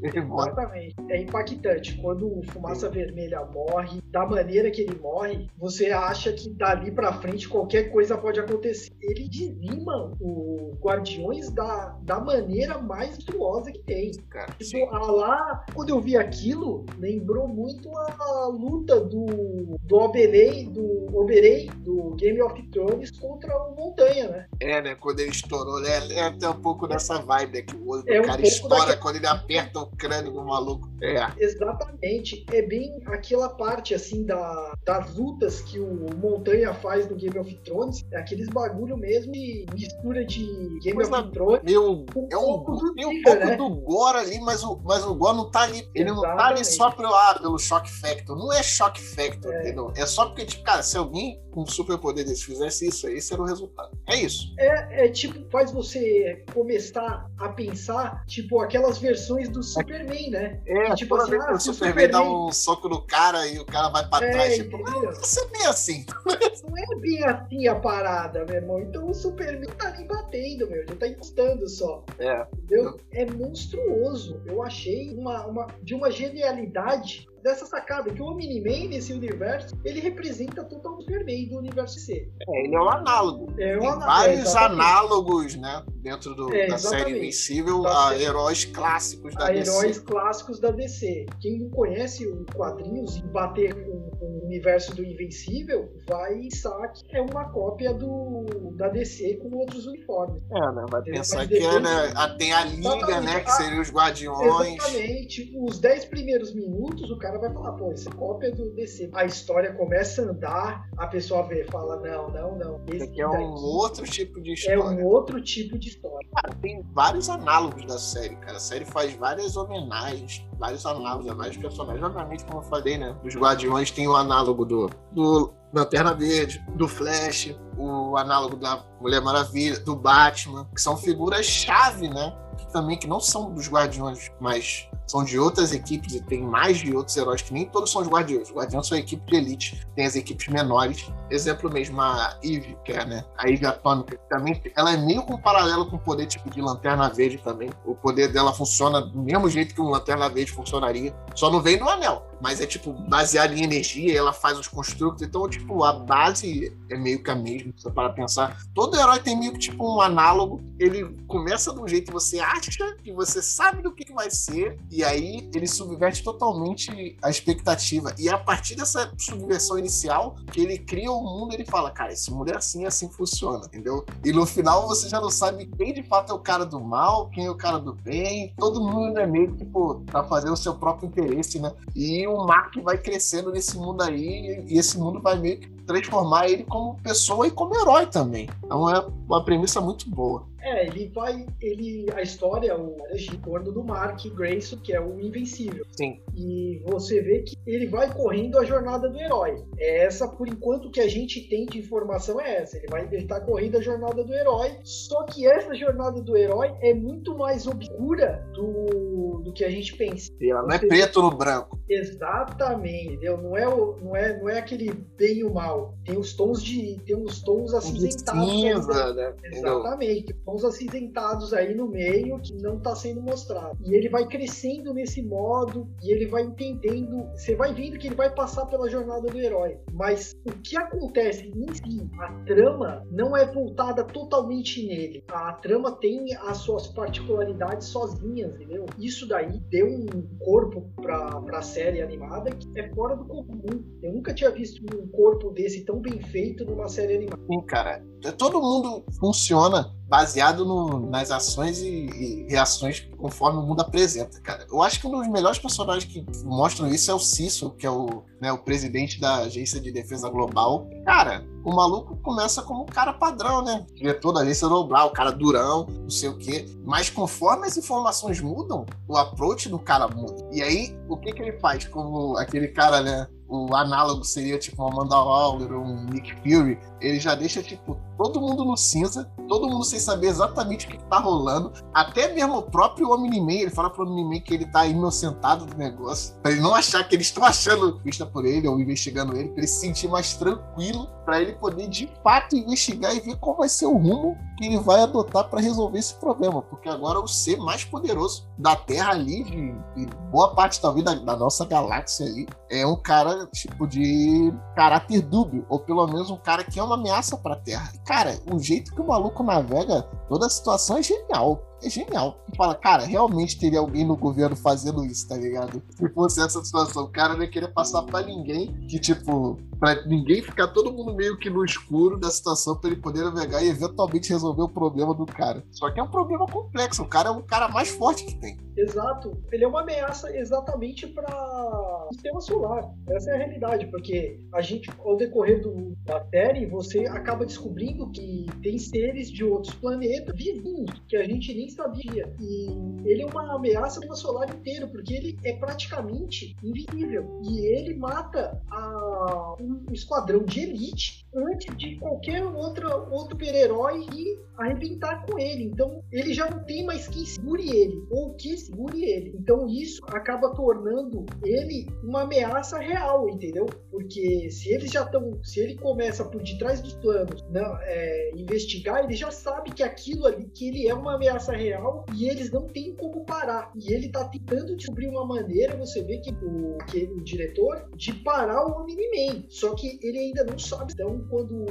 Exatamente. 0.01 0.95
É 1.09 1.21
impactante. 1.21 1.97
Quando 1.97 2.39
o 2.39 2.43
Fumaça 2.43 2.89
Vermelha 2.89 3.45
morre, 3.45 4.01
da 4.05 4.25
maneira 4.25 4.71
que 4.71 4.81
ele 4.81 4.97
morre, 4.99 5.47
você 5.57 5.91
acha 5.91 6.31
que 6.31 6.49
dali 6.49 6.91
pra 6.91 7.13
frente 7.13 7.47
qualquer 7.47 7.91
coisa 7.91 8.17
pode 8.17 8.39
acontecer. 8.39 8.91
Ele 9.01 9.27
dizima 9.27 10.13
o 10.19 10.77
Guardiões 10.79 11.51
da, 11.51 11.97
da 12.01 12.19
maneira 12.19 12.77
mais 12.77 13.19
monstruosa 13.29 13.71
que 13.71 13.79
tem. 13.79 14.11
Cara, 14.29 14.53
tipo, 14.57 14.95
a 14.95 15.11
lá, 15.11 15.65
quando 15.73 15.89
eu 15.89 15.99
vi 15.99 16.17
aquilo, 16.17 16.85
lembrou 16.97 17.47
muito 17.47 17.89
a 17.95 18.47
luta 18.47 18.99
do, 18.99 19.77
do 19.81 19.95
Oberei, 19.95 20.65
do 20.65 21.07
Oberei, 21.15 21.69
do 21.77 22.15
Game 22.15 22.41
of 22.41 22.61
Thrones 22.69 23.11
contra 23.11 23.55
o 23.55 23.75
Montanha, 23.75 24.29
né? 24.29 24.47
É, 24.59 24.81
né? 24.81 24.95
Quando 24.95 25.19
ele 25.19 25.31
estourou, 25.31 25.79
né? 25.81 25.89
É 26.11 26.21
até 26.23 26.49
um 26.49 26.61
pouco 26.61 26.87
dessa 26.87 27.21
vibe, 27.21 27.53
né? 27.53 27.61
Que 27.61 27.75
o 27.75 27.89
olho 27.89 28.03
é 28.07 28.21
do 28.21 28.27
cara 28.27 28.41
um 28.41 28.45
estoura 28.45 28.97
quando 28.97 29.08
ele 29.15 29.27
aperta 29.27 29.79
o 29.79 29.87
crânio 29.87 30.31
do 30.31 30.43
maluco. 30.43 30.89
É. 31.01 31.27
Exatamente. 31.37 32.45
É 32.51 32.61
bem 32.61 33.01
aquela 33.05 33.49
parte, 33.49 33.93
assim, 33.93 34.25
da, 34.25 34.73
das 34.85 35.15
lutas 35.15 35.61
que 35.61 35.79
o 35.79 36.09
Montanha 36.17 36.73
faz 36.73 37.09
no 37.09 37.15
Game 37.15 37.37
of 37.37 37.53
Thrones. 37.63 38.05
É 38.11 38.19
aqueles 38.19 38.47
bagulho 38.49 38.97
mesmo 38.97 39.31
de 39.31 39.65
mistura 39.73 40.25
de 40.25 40.45
Game 40.83 41.01
of 41.01 41.31
Thrones. 41.31 41.61
Meu, 41.63 41.83
é 41.83 41.89
um, 41.89 42.05
pouco 42.05 42.93
tem 42.93 43.05
um 43.05 43.21
pouco 43.21 43.45
né? 43.45 43.55
do 43.55 43.69
gore 43.69 44.17
ali, 44.17 44.39
mas 44.41 44.63
o, 44.63 44.79
mas 44.83 45.05
o 45.05 45.15
gore 45.15 45.37
não 45.37 45.49
tá 45.49 45.61
ali. 45.61 45.89
Ele 45.95 46.09
Exatamente. 46.09 46.27
não 46.27 46.37
tá 46.37 46.47
ali 46.47 46.65
só 46.65 46.91
pelo, 46.91 47.13
ah, 47.13 47.39
pelo 47.41 47.57
shock 47.57 47.89
factor. 47.89 48.37
Não 48.37 48.51
é 48.51 48.61
shock 48.61 48.99
factor, 49.01 49.53
é. 49.53 49.61
entendeu? 49.61 49.91
É 49.95 50.05
só 50.05 50.25
porque, 50.25 50.45
tipo, 50.45 50.63
cara, 50.63 50.83
se 50.83 50.97
alguém 50.97 51.39
com 51.51 51.63
um 51.63 51.65
superpoder 51.65 52.25
desse 52.25 52.45
fizesse 52.45 52.87
isso, 52.87 53.07
esse 53.07 53.33
era 53.33 53.41
o 53.41 53.45
resultado. 53.45 53.97
É 54.07 54.15
isso. 54.15 54.53
É, 54.57 55.05
é 55.05 55.09
tipo, 55.09 55.49
faz 55.49 55.71
você 55.71 56.43
começar 56.53 57.29
a 57.37 57.49
pensar, 57.49 58.23
tipo, 58.25 58.59
aquelas 58.59 58.97
versões 58.99 59.49
do 59.49 59.63
Superman, 59.63 60.29
né? 60.29 60.59
É, 60.65 60.95
tipo 60.95 61.15
assim, 61.15 61.35
ah, 61.35 61.53
o 61.53 61.59
Superman, 61.59 61.59
Superman, 61.59 62.09
dá 62.09 62.21
um 62.21 62.51
soco 62.51 62.89
no 62.89 63.01
cara 63.01 63.47
e 63.47 63.59
o 63.59 63.65
cara 63.65 63.89
vai 63.89 64.07
pra 64.07 64.25
é, 64.25 64.31
trás. 64.31 64.55
Tipo, 64.55 64.77
não, 64.77 65.01
não 65.01 65.09
é 65.09 65.47
bem 65.51 65.65
assim. 65.67 66.05
Não 66.69 66.77
é 66.77 66.99
bem 66.99 67.23
assim 67.23 67.67
a 67.67 67.75
parada, 67.75 68.45
meu 68.45 68.55
irmão. 68.55 68.79
Então 68.79 69.07
o 69.07 69.13
Superman 69.13 69.69
tá 69.77 69.91
nem 69.91 70.05
batendo, 70.05 70.69
meu. 70.69 70.81
Ele 70.81 70.95
tá 70.95 71.07
encostando 71.07 71.67
só. 71.67 72.03
É. 72.19 72.45
Entendeu? 72.53 72.97
É 73.11 73.25
monstruoso. 73.25 74.41
Eu 74.45 74.61
achei 74.61 75.13
uma, 75.15 75.45
uma, 75.47 75.67
de 75.81 75.95
uma 75.95 76.11
genialidade 76.11 77.27
dessa 77.43 77.65
sacada 77.65 78.11
que 78.11 78.21
o 78.21 78.25
Omni-Man 78.25 78.89
nesse 78.89 79.13
universo, 79.13 79.77
ele 79.83 79.99
representa 79.99 80.63
total 80.63 80.97
o 80.97 81.01
Superman 81.01 81.47
do 81.47 81.57
universo 81.57 81.99
C. 81.99 82.29
É, 82.47 82.65
ele 82.65 82.75
é 82.75 82.79
um 82.79 82.89
análogo. 82.89 83.53
É 83.59 83.77
um 83.77 83.81
Tem 83.81 83.99
vários 83.99 84.55
é, 84.55 84.59
análogos, 84.59 85.55
né, 85.55 85.83
dentro 85.97 86.35
do, 86.35 86.53
é, 86.53 86.67
da 86.67 86.77
série 86.77 87.17
Invencível 87.17 87.87
a 87.87 88.17
heróis 88.17 88.65
clássicos 88.65 89.33
da 89.35 89.47
a 89.47 89.51
DC. 89.51 89.71
heróis 89.71 89.99
clássicos 89.99 90.59
da 90.59 90.71
DC. 90.71 91.25
Quem 91.39 91.59
não 91.59 91.69
conhece 91.69 92.27
os 92.27 92.45
quadrinhos 92.53 93.17
e 93.17 93.23
bater 93.23 93.73
com, 93.73 94.09
com, 94.17 94.38
universo 94.49 94.95
do 94.95 95.03
Invencível, 95.03 95.89
vai 96.07 96.49
pensar 96.49 96.91
que 96.93 97.15
é 97.15 97.21
uma 97.21 97.45
cópia 97.49 97.93
do 97.93 98.45
da 98.75 98.89
DC 98.89 99.35
com 99.35 99.55
outros 99.57 99.85
uniformes. 99.87 100.41
É, 100.51 100.71
né, 100.73 100.85
vai 100.89 101.01
pensar 101.01 101.47
que 101.47 101.57
é, 101.57 101.79
né, 101.79 102.13
tem 102.37 102.53
a 102.53 102.65
Liga, 102.65 103.21
né, 103.21 103.41
que 103.41 103.51
seria 103.51 103.81
os 103.81 103.91
Guardiões. 103.91 104.75
Exatamente. 104.75 105.53
Os 105.57 105.79
10 105.79 106.05
primeiros 106.05 106.53
minutos, 106.53 107.09
o 107.11 107.17
cara 107.17 107.29
cara 107.29 107.39
vai 107.39 107.53
falar, 107.53 107.73
pô, 107.73 107.91
isso 107.93 108.09
é 108.09 108.11
cópia 108.13 108.51
do 108.51 108.71
DC. 108.71 109.09
A 109.13 109.25
história 109.25 109.73
começa 109.73 110.21
a 110.21 110.25
andar, 110.25 110.89
a 110.97 111.07
pessoa 111.07 111.43
vê, 111.43 111.63
fala, 111.65 111.97
não, 111.97 112.29
não, 112.29 112.57
não. 112.57 112.85
Esse 112.91 113.03
aqui 113.03 113.21
é 113.21 113.27
um 113.27 113.53
outro 113.53 114.05
tipo 114.05 114.41
de 114.41 114.53
história. 114.53 114.79
É 114.79 114.79
um 114.79 115.05
outro 115.05 115.41
tipo 115.41 115.77
de 115.77 115.89
história. 115.89 116.27
Cara, 116.35 116.55
tem 116.55 116.83
vários 116.93 117.29
análogos 117.29 117.85
da 117.85 117.97
série, 117.97 118.35
cara. 118.37 118.57
A 118.57 118.59
série 118.59 118.85
faz 118.85 119.13
várias 119.13 119.55
homenagens, 119.55 120.43
vários 120.59 120.85
análogos 120.85 121.27
a 121.27 121.33
vários 121.33 121.57
personagens. 121.57 122.03
Obviamente, 122.03 122.45
como 122.45 122.59
eu 122.59 122.63
falei, 122.63 122.97
né? 122.97 123.15
Os 123.23 123.35
Guardiões 123.35 123.89
tem 123.89 124.07
o 124.07 124.15
análogo 124.15 124.65
do, 124.65 124.89
do 125.11 125.53
Lanterna 125.73 126.13
Verde, 126.13 126.63
do 126.75 126.87
Flash, 126.87 127.55
o 127.77 127.98
análogo 128.17 128.55
da 128.55 128.83
Mulher 128.99 129.21
Maravilha, 129.21 129.79
do 129.79 129.95
Batman, 129.95 130.67
que 130.73 130.81
são 130.81 130.97
figuras-chave, 130.97 132.09
né? 132.09 132.33
também 132.71 132.97
que 132.97 133.07
não 133.07 133.19
são 133.19 133.51
dos 133.51 133.69
Guardiões, 133.69 134.31
mas 134.39 134.87
são 135.05 135.23
de 135.23 135.39
outras 135.39 135.73
equipes 135.73 136.13
e 136.13 136.21
tem 136.21 136.43
mais 136.43 136.77
de 136.77 136.95
outros 136.95 137.17
heróis 137.17 137.41
que 137.41 137.51
nem 137.51 137.65
todos 137.65 137.91
são 137.91 138.01
os 138.01 138.07
Guardiões. 138.07 138.49
Os 138.49 138.55
Guardiões 138.55 138.87
são 138.87 138.95
a 138.95 138.99
equipe 138.99 139.25
de 139.25 139.35
elite, 139.35 139.87
tem 139.95 140.05
as 140.05 140.15
equipes 140.15 140.47
menores. 140.47 141.11
Exemplo 141.29 141.69
mesmo, 141.71 141.99
a 141.99 142.37
Eve, 142.43 142.77
que 142.85 142.91
é 142.91 143.05
né, 143.05 143.25
a 143.37 143.49
Eve 143.49 143.65
Atômica, 143.65 144.17
que 144.17 144.29
também 144.29 144.61
ela 144.75 144.93
é 144.93 144.97
meio 144.97 145.23
com 145.23 145.37
paralelo 145.37 145.87
com 145.87 145.95
o 145.95 145.99
poder 145.99 146.27
tipo 146.27 146.49
de 146.49 146.61
Lanterna 146.61 147.09
Verde 147.09 147.39
também. 147.39 147.69
O 147.85 147.95
poder 147.95 148.31
dela 148.31 148.53
funciona 148.53 149.01
do 149.01 149.21
mesmo 149.21 149.49
jeito 149.49 149.73
que 149.73 149.81
um 149.81 149.89
Lanterna 149.89 150.29
Verde 150.29 150.51
funcionaria, 150.51 151.15
só 151.35 151.51
não 151.51 151.61
vem 151.61 151.79
no 151.79 151.89
anel, 151.89 152.27
mas 152.41 152.61
é 152.61 152.65
tipo 152.65 152.93
baseado 152.93 153.53
em 153.53 153.63
energia, 153.63 154.17
ela 154.17 154.31
faz 154.31 154.57
os 154.59 154.67
construtos, 154.67 155.23
então 155.23 155.47
tipo 155.49 155.83
a 155.83 155.93
base 155.93 156.77
é 156.89 156.97
meio 156.97 157.23
que 157.23 157.31
a 157.31 157.35
mesma, 157.35 157.73
se 157.75 157.89
para 157.99 158.09
pensar. 158.13 158.57
Todo 158.73 158.97
herói 158.97 159.19
tem 159.19 159.37
meio 159.37 159.51
que 159.53 159.59
tipo 159.59 159.83
um 159.83 159.99
análogo, 159.99 160.61
ele 160.79 161.03
começa 161.27 161.73
de 161.73 161.79
um 161.79 161.87
jeito 161.87 162.07
que 162.07 162.13
você 162.13 162.39
acha 162.39 162.95
que 163.03 163.11
você 163.11 163.41
sabe 163.41 163.81
do 163.81 163.91
que, 163.91 164.09
vai 164.13 164.31
ser, 164.31 164.79
e 164.89 165.03
aí 165.03 165.47
ele 165.53 165.67
subverte 165.67 166.23
totalmente 166.23 167.15
a 167.21 167.29
expectativa. 167.29 168.13
E 168.17 168.27
a 168.27 168.37
partir 168.37 168.75
dessa 168.75 169.11
subversão 169.17 169.77
inicial 169.77 170.35
que 170.51 170.61
ele 170.61 170.79
cria 170.79 171.11
o 171.11 171.19
um 171.19 171.23
mundo 171.23 171.53
ele 171.53 171.65
fala, 171.65 171.91
cara, 171.91 172.11
esse 172.11 172.31
mundo 172.31 172.49
é 172.49 172.55
assim, 172.55 172.85
assim 172.85 173.07
funciona, 173.09 173.65
entendeu? 173.65 174.03
E 174.25 174.31
no 174.31 174.45
final 174.45 174.87
você 174.87 175.07
já 175.07 175.21
não 175.21 175.29
sabe 175.29 175.67
quem 175.77 175.93
de 175.93 176.01
fato 176.01 176.31
é 176.31 176.35
o 176.35 176.39
cara 176.39 176.65
do 176.65 176.79
mal, 176.79 177.29
quem 177.29 177.45
é 177.45 177.51
o 177.51 177.55
cara 177.55 177.77
do 177.77 177.93
bem, 177.93 178.53
todo 178.57 178.81
mundo 178.81 179.19
é 179.19 179.27
meio 179.27 179.55
que, 179.55 179.65
pô, 179.65 180.01
tá 180.11 180.23
fazendo 180.23 180.53
o 180.53 180.57
seu 180.57 180.73
próprio 180.73 181.07
interesse, 181.07 181.59
né? 181.59 181.71
E 181.95 182.25
o 182.25 182.45
Mark 182.45 182.75
vai 182.81 182.97
crescendo 182.97 183.51
nesse 183.51 183.77
mundo 183.77 184.01
aí, 184.01 184.65
e 184.67 184.79
esse 184.79 184.97
mundo 184.97 185.21
vai 185.21 185.37
meio 185.37 185.59
que 185.59 185.79
transformar 185.89 186.47
ele 186.47 186.63
como 186.65 186.99
pessoa 187.01 187.47
e 187.47 187.51
como 187.51 187.75
herói 187.75 187.88
também. 188.07 188.49
Então 188.63 188.89
é 188.89 189.05
uma 189.27 189.43
premissa 189.43 189.79
muito 189.81 190.09
boa. 190.09 190.48
É, 190.61 190.87
ele 190.87 191.07
vai. 191.13 191.45
Ele, 191.61 192.05
a 192.15 192.21
história, 192.21 192.77
o 192.77 192.97
em 193.15 193.37
torno 193.41 193.71
do 193.71 193.83
Mark 193.83 194.25
Grayson, 194.35 194.77
que 194.77 194.93
é 194.93 194.99
o 194.99 195.19
Invencível. 195.19 195.85
Sim. 195.91 196.19
E 196.35 196.81
você 196.85 197.21
vê 197.21 197.41
que 197.41 197.55
ele 197.65 197.87
vai 197.87 198.13
correndo 198.13 198.57
a 198.57 198.65
jornada 198.65 199.09
do 199.09 199.19
herói. 199.19 199.63
É 199.77 200.05
essa, 200.05 200.27
por 200.27 200.47
enquanto, 200.47 200.91
que 200.91 200.99
a 200.99 201.07
gente 201.07 201.47
tem 201.47 201.65
de 201.65 201.79
informação 201.79 202.39
é 202.39 202.57
essa. 202.57 202.77
Ele 202.77 202.87
vai 202.87 203.07
estar 203.15 203.41
correndo 203.41 203.77
a 203.77 203.81
jornada 203.81 204.23
do 204.23 204.33
herói. 204.33 204.77
Só 204.83 205.23
que 205.23 205.47
essa 205.47 205.73
jornada 205.75 206.21
do 206.21 206.37
herói 206.37 206.73
é 206.81 206.93
muito 206.93 207.37
mais 207.37 207.67
obscura 207.67 208.45
do, 208.53 209.41
do 209.43 209.53
que 209.53 209.63
a 209.63 209.69
gente 209.69 209.95
pensa. 209.95 210.31
Ela 210.41 210.63
não 210.63 210.71
é 210.71 210.79
preto 210.79 211.21
no 211.21 211.31
branco. 211.31 211.79
Exatamente, 211.89 213.13
entendeu? 213.13 213.37
Não 213.37 213.57
é, 213.57 213.67
o, 213.67 213.97
não 214.01 214.15
é, 214.15 214.39
não 214.39 214.49
é 214.49 214.59
aquele 214.59 214.91
bem 215.17 215.39
e 215.39 215.43
o 215.43 215.53
mal. 215.53 215.95
Tem 216.05 216.17
os 216.17 216.33
tons 216.33 216.63
de. 216.63 216.99
Tem 217.05 217.15
os 217.15 217.41
tons 217.41 217.73
acinzentados. 217.73 218.49
Cinza, 218.49 219.13
né? 219.13 219.33
Exatamente. 219.43 220.33
Tons 220.49 220.65
acinzentados 220.65 221.53
aí 221.53 221.75
no 221.75 221.87
meio 221.87 222.39
que 222.39 222.55
não 222.55 222.77
está 222.77 222.95
sendo 222.95 223.21
mostrado. 223.21 223.77
E 223.85 223.93
ele 223.93 224.09
vai 224.09 224.27
crescendo 224.27 224.95
nesse 224.95 225.21
modo 225.21 225.87
e 226.01 226.11
ele 226.11 226.25
vai 226.25 226.41
entendendo. 226.41 227.29
Você 227.35 227.55
vai 227.55 227.71
vendo 227.71 227.99
que 227.99 228.07
ele 228.07 228.15
vai 228.15 228.33
passar 228.33 228.65
pela 228.65 228.89
jornada 228.89 229.27
do 229.27 229.39
herói. 229.39 229.77
Mas 229.93 230.35
o 230.47 230.51
que 230.63 230.75
acontece 230.75 231.51
em 231.55 231.67
si, 231.75 232.09
a 232.19 232.33
trama 232.45 233.05
não 233.11 233.37
é 233.37 233.45
voltada 233.45 234.03
totalmente 234.03 234.87
nele. 234.87 235.23
A 235.27 235.53
trama 235.53 235.91
tem 235.91 236.35
as 236.35 236.57
suas 236.57 236.87
particularidades 236.87 237.87
sozinhas, 237.87 238.55
entendeu? 238.55 238.87
Isso 238.97 239.27
daí 239.27 239.59
deu 239.69 239.85
um 239.85 240.07
corpo 240.39 240.89
para 240.95 241.59
a 241.59 241.61
série 241.61 242.01
animada 242.01 242.49
que 242.49 242.79
é 242.79 242.89
fora 242.95 243.15
do 243.15 243.25
comum. 243.25 243.83
Eu 244.01 244.13
nunca 244.13 244.33
tinha 244.33 244.49
visto 244.49 244.81
um 244.97 245.07
corpo 245.09 245.51
desse 245.51 245.85
tão 245.85 245.99
bem 245.99 246.19
feito 246.19 246.65
numa 246.65 246.87
série 246.87 247.17
animada. 247.17 247.41
Sim, 247.47 247.61
cara. 247.67 248.03
Todo 248.37 248.59
mundo 248.59 249.05
funciona 249.19 249.98
baseado 250.09 250.65
no, 250.65 251.07
nas 251.07 251.29
ações 251.29 251.79
e, 251.81 252.07
e, 252.07 252.47
reações 252.49 253.07
conforme 253.15 253.59
o 253.59 253.61
mundo 253.61 253.81
apresenta, 253.81 254.41
cara. 254.41 254.65
Eu 254.69 254.81
acho 254.81 254.99
que 254.99 255.05
um 255.05 255.11
dos 255.11 255.27
melhores 255.27 255.59
personagens 255.59 256.11
que 256.11 256.25
mostram 256.43 256.89
isso 256.89 257.11
é 257.11 257.13
o 257.13 257.19
Cício, 257.19 257.69
que 257.71 257.85
é 257.85 257.91
o, 257.91 258.23
né, 258.41 258.51
o 258.51 258.57
presidente 258.57 259.21
da 259.21 259.37
Agência 259.37 259.79
de 259.79 259.91
Defesa 259.91 260.27
Global. 260.27 260.89
Cara, 261.05 261.45
o 261.63 261.73
maluco 261.73 262.17
começa 262.17 262.61
como 262.61 262.83
um 262.83 262.85
cara 262.85 263.13
padrão, 263.13 263.61
né? 263.61 263.85
Diretor 263.93 264.31
da 264.31 264.41
Agência 264.41 264.67
Global, 264.67 265.07
o 265.07 265.11
cara 265.11 265.31
durão, 265.31 265.87
não 265.87 266.09
sei 266.09 266.29
o 266.29 266.37
quê. 266.37 266.65
Mas 266.85 267.09
conforme 267.09 267.67
as 267.67 267.77
informações 267.77 268.41
mudam, 268.41 268.85
o 269.07 269.17
approach 269.17 269.69
do 269.69 269.79
cara 269.79 270.07
muda. 270.07 270.47
E 270.51 270.61
aí, 270.61 270.97
o 271.07 271.17
que 271.17 271.31
que 271.31 271.41
ele 271.41 271.59
faz? 271.59 271.85
Como 271.85 272.37
aquele 272.37 272.69
cara, 272.69 273.01
né? 273.01 273.27
o 273.49 273.75
análogo 273.75 274.23
seria 274.23 274.59
tipo 274.59 274.81
uma 274.81 274.93
Amanda 274.93 275.17
Waller 275.17 275.73
ou 275.73 275.83
um 275.83 276.05
Nick 276.05 276.33
Fury, 276.35 276.79
ele 277.01 277.19
já 277.19 277.33
deixa 277.33 277.63
tipo 277.63 277.99
todo 278.15 278.39
mundo 278.39 278.63
no 278.63 278.77
cinza, 278.77 279.29
todo 279.47 279.67
mundo 279.67 279.83
sem 279.83 279.99
saber 279.99 280.27
exatamente 280.27 280.85
o 280.85 280.89
que, 280.89 280.99
tá 281.05 281.17
rolando, 281.17 281.71
até 281.93 282.31
mesmo 282.33 282.57
o 282.57 282.61
próprio 282.61 283.09
Omni-Man, 283.11 283.61
ele 283.61 283.69
fala 283.71 283.89
pro 283.89 284.05
Omni-Man 284.05 284.41
que 284.41 284.53
ele 284.53 284.65
tá 284.65 284.85
inocentado 284.85 285.65
do 285.65 285.75
negócio, 285.75 286.35
pra 286.41 286.51
ele 286.51 286.61
não 286.61 286.75
achar 286.75 287.03
que 287.07 287.15
eles 287.15 287.27
estão 287.27 287.43
achando 287.43 287.97
vista 288.03 288.25
por 288.25 288.45
ele 288.45 288.67
ou 288.67 288.79
investigando 288.79 289.35
ele, 289.35 289.49
pra 289.49 289.59
ele 289.59 289.67
se 289.67 289.79
sentir 289.79 290.07
mais 290.07 290.35
tranquilo, 290.35 291.07
para 291.25 291.41
ele 291.49 291.57
poder 291.57 291.87
de 291.87 292.09
fato 292.23 292.55
investigar 292.55 293.15
e 293.15 293.19
ver 293.19 293.35
qual 293.37 293.57
vai 293.57 293.69
ser 293.69 293.85
o 293.85 293.97
rumo 293.97 294.37
que 294.57 294.65
ele 294.65 294.79
vai 294.79 295.01
adotar 295.01 295.49
para 295.49 295.61
resolver 295.61 295.99
esse 295.99 296.15
problema, 296.15 296.61
porque 296.61 296.89
agora 296.89 297.19
o 297.19 297.27
ser 297.27 297.57
mais 297.57 297.83
poderoso 297.83 298.47
da 298.57 298.75
Terra 298.75 299.11
ali, 299.11 299.43
de, 299.43 299.71
de 299.95 300.15
boa 300.31 300.53
parte 300.53 300.81
talvez 300.81 301.05
da, 301.05 301.15
da 301.15 301.35
nossa 301.35 301.65
galáxia 301.65 302.25
ali, 302.25 302.47
é 302.69 302.85
um 302.85 302.95
cara 302.95 303.47
tipo 303.47 303.87
de 303.87 304.53
caráter 304.75 305.21
dúbio, 305.21 305.65
ou 305.69 305.79
pelo 305.79 306.05
menos 306.07 306.29
um 306.29 306.37
cara 306.37 306.63
que 306.63 306.79
é 306.79 306.83
uma 306.83 306.95
ameaça 306.95 307.37
para 307.37 307.53
a 307.53 307.59
Terra. 307.59 307.91
Cara, 308.05 308.37
o 308.51 308.59
jeito 308.59 308.93
que 308.93 309.01
o 309.01 309.07
maluco 309.07 309.43
navega 309.43 310.03
toda 310.27 310.45
a 310.45 310.49
situação 310.49 310.97
é 310.97 311.03
genial 311.03 311.68
é 311.83 311.89
genial. 311.89 312.43
Fala, 312.55 312.75
cara, 312.75 313.03
realmente 313.03 313.59
teria 313.59 313.79
alguém 313.79 314.05
no 314.05 314.15
governo 314.15 314.55
fazendo 314.55 315.05
isso, 315.05 315.27
tá 315.27 315.35
ligado? 315.35 315.81
Se 315.95 316.09
fosse 316.09 316.41
essa 316.41 316.63
situação, 316.63 317.03
o 317.03 317.11
cara 317.11 317.33
não 317.33 317.43
ia 317.43 317.49
querer 317.49 317.69
passar 317.69 318.03
pra 318.03 318.21
ninguém, 318.21 318.73
que 318.87 318.99
tipo, 318.99 319.57
pra 319.79 320.05
ninguém 320.05 320.41
ficar 320.41 320.67
todo 320.67 320.91
mundo 320.91 321.13
meio 321.13 321.37
que 321.37 321.49
no 321.49 321.63
escuro 321.63 322.17
da 322.17 322.29
situação 322.29 322.75
pra 322.75 322.89
ele 322.89 323.01
poder 323.01 323.23
navegar 323.23 323.63
e 323.63 323.69
eventualmente 323.69 324.29
resolver 324.29 324.63
o 324.63 324.69
problema 324.69 325.13
do 325.13 325.25
cara. 325.25 325.63
Só 325.71 325.89
que 325.91 325.99
é 325.99 326.03
um 326.03 326.09
problema 326.09 326.45
complexo, 326.45 327.03
o 327.03 327.07
cara 327.07 327.29
é 327.29 327.31
o 327.31 327.43
cara 327.43 327.69
mais 327.69 327.89
forte 327.89 328.25
que 328.25 328.35
tem. 328.35 328.57
Exato. 328.77 329.37
Ele 329.51 329.65
é 329.65 329.67
uma 329.67 329.81
ameaça 329.81 330.35
exatamente 330.35 331.05
para 331.07 332.07
sistema 332.11 332.39
solar. 332.39 332.89
Essa 333.09 333.31
é 333.31 333.33
a 333.33 333.37
realidade, 333.37 333.87
porque 333.87 334.39
a 334.53 334.61
gente, 334.61 334.89
ao 334.99 335.17
decorrer 335.17 335.61
do, 335.61 335.93
da 336.05 336.23
série, 336.29 336.65
você 336.65 337.05
acaba 337.05 337.45
descobrindo 337.45 338.09
que 338.09 338.45
tem 338.61 338.77
seres 338.77 339.29
de 339.29 339.43
outros 339.43 339.73
planetas 339.75 340.35
vizinhos 340.35 340.91
que 341.07 341.17
a 341.17 341.23
gente 341.25 341.53
nem 341.53 341.68
sabia. 341.69 342.31
E 342.39 342.67
ele 343.05 343.23
é 343.23 343.25
uma 343.25 343.55
ameaça 343.55 343.99
no 344.01 344.15
solar 344.15 344.49
inteiro, 344.49 344.87
porque 344.89 345.13
ele 345.13 345.39
é 345.43 345.53
praticamente 345.53 346.55
invisível. 346.63 347.41
E 347.43 347.65
ele 347.65 347.95
mata 347.95 348.61
a, 348.69 349.55
um 349.59 349.85
esquadrão 349.91 350.43
de 350.43 350.61
elite 350.61 351.25
antes 351.33 351.75
de 351.77 351.95
qualquer 351.97 352.43
outro, 352.45 352.87
outro 353.11 353.39
super-herói 353.39 354.05
ir 354.13 354.39
arrebentar 354.57 355.25
com 355.25 355.39
ele. 355.39 355.63
Então, 355.63 356.03
ele 356.11 356.33
já 356.33 356.49
não 356.49 356.63
tem 356.65 356.85
mais 356.85 357.07
quem 357.07 357.25
segure 357.25 357.69
ele, 357.69 358.03
ou 358.11 358.33
que 358.33 358.57
segure 358.57 359.03
ele. 359.03 359.33
Então, 359.39 359.67
isso 359.67 360.01
acaba 360.07 360.53
tornando 360.53 361.25
ele 361.43 361.87
uma 362.03 362.23
ameaça 362.23 362.77
real, 362.77 363.29
entendeu? 363.29 363.67
Porque 363.89 364.49
se 364.51 364.69
eles 364.69 364.91
já 364.91 365.03
estão, 365.03 365.39
se 365.43 365.61
ele 365.61 365.75
começa 365.75 366.25
por 366.25 366.41
detrás 366.41 366.81
dos 366.81 366.93
planos, 366.95 367.41
não, 367.49 367.77
é, 367.81 368.31
investigar, 368.35 369.03
ele 369.03 369.15
já 369.15 369.31
sabe 369.31 369.71
que 369.71 369.81
aquilo 369.81 370.25
ali, 370.25 370.45
que 370.49 370.67
ele 370.67 370.87
é 370.87 370.93
uma 370.93 371.15
ameaça 371.15 371.55
real 371.59 372.05
e 372.15 372.27
eles 372.27 372.51
não 372.51 372.67
têm 372.67 372.95
como 372.95 373.25
parar. 373.25 373.71
E 373.75 373.93
ele 373.93 374.09
tá 374.09 374.25
tentando 374.25 374.75
descobrir 374.75 375.07
uma 375.07 375.25
maneira, 375.25 375.75
você 375.75 376.01
vê 376.03 376.17
que 376.17 376.31
o, 376.31 376.77
que 376.87 377.03
o 377.03 377.21
diretor, 377.21 377.89
de 377.95 378.13
parar 378.13 378.65
o 378.65 378.81
Omni-Man. 378.81 379.43
Só 379.49 379.75
que 379.75 379.99
ele 380.01 380.17
ainda 380.17 380.43
não 380.43 380.57
sabe. 380.57 380.93
Então, 380.93 381.25
quando 381.29 381.65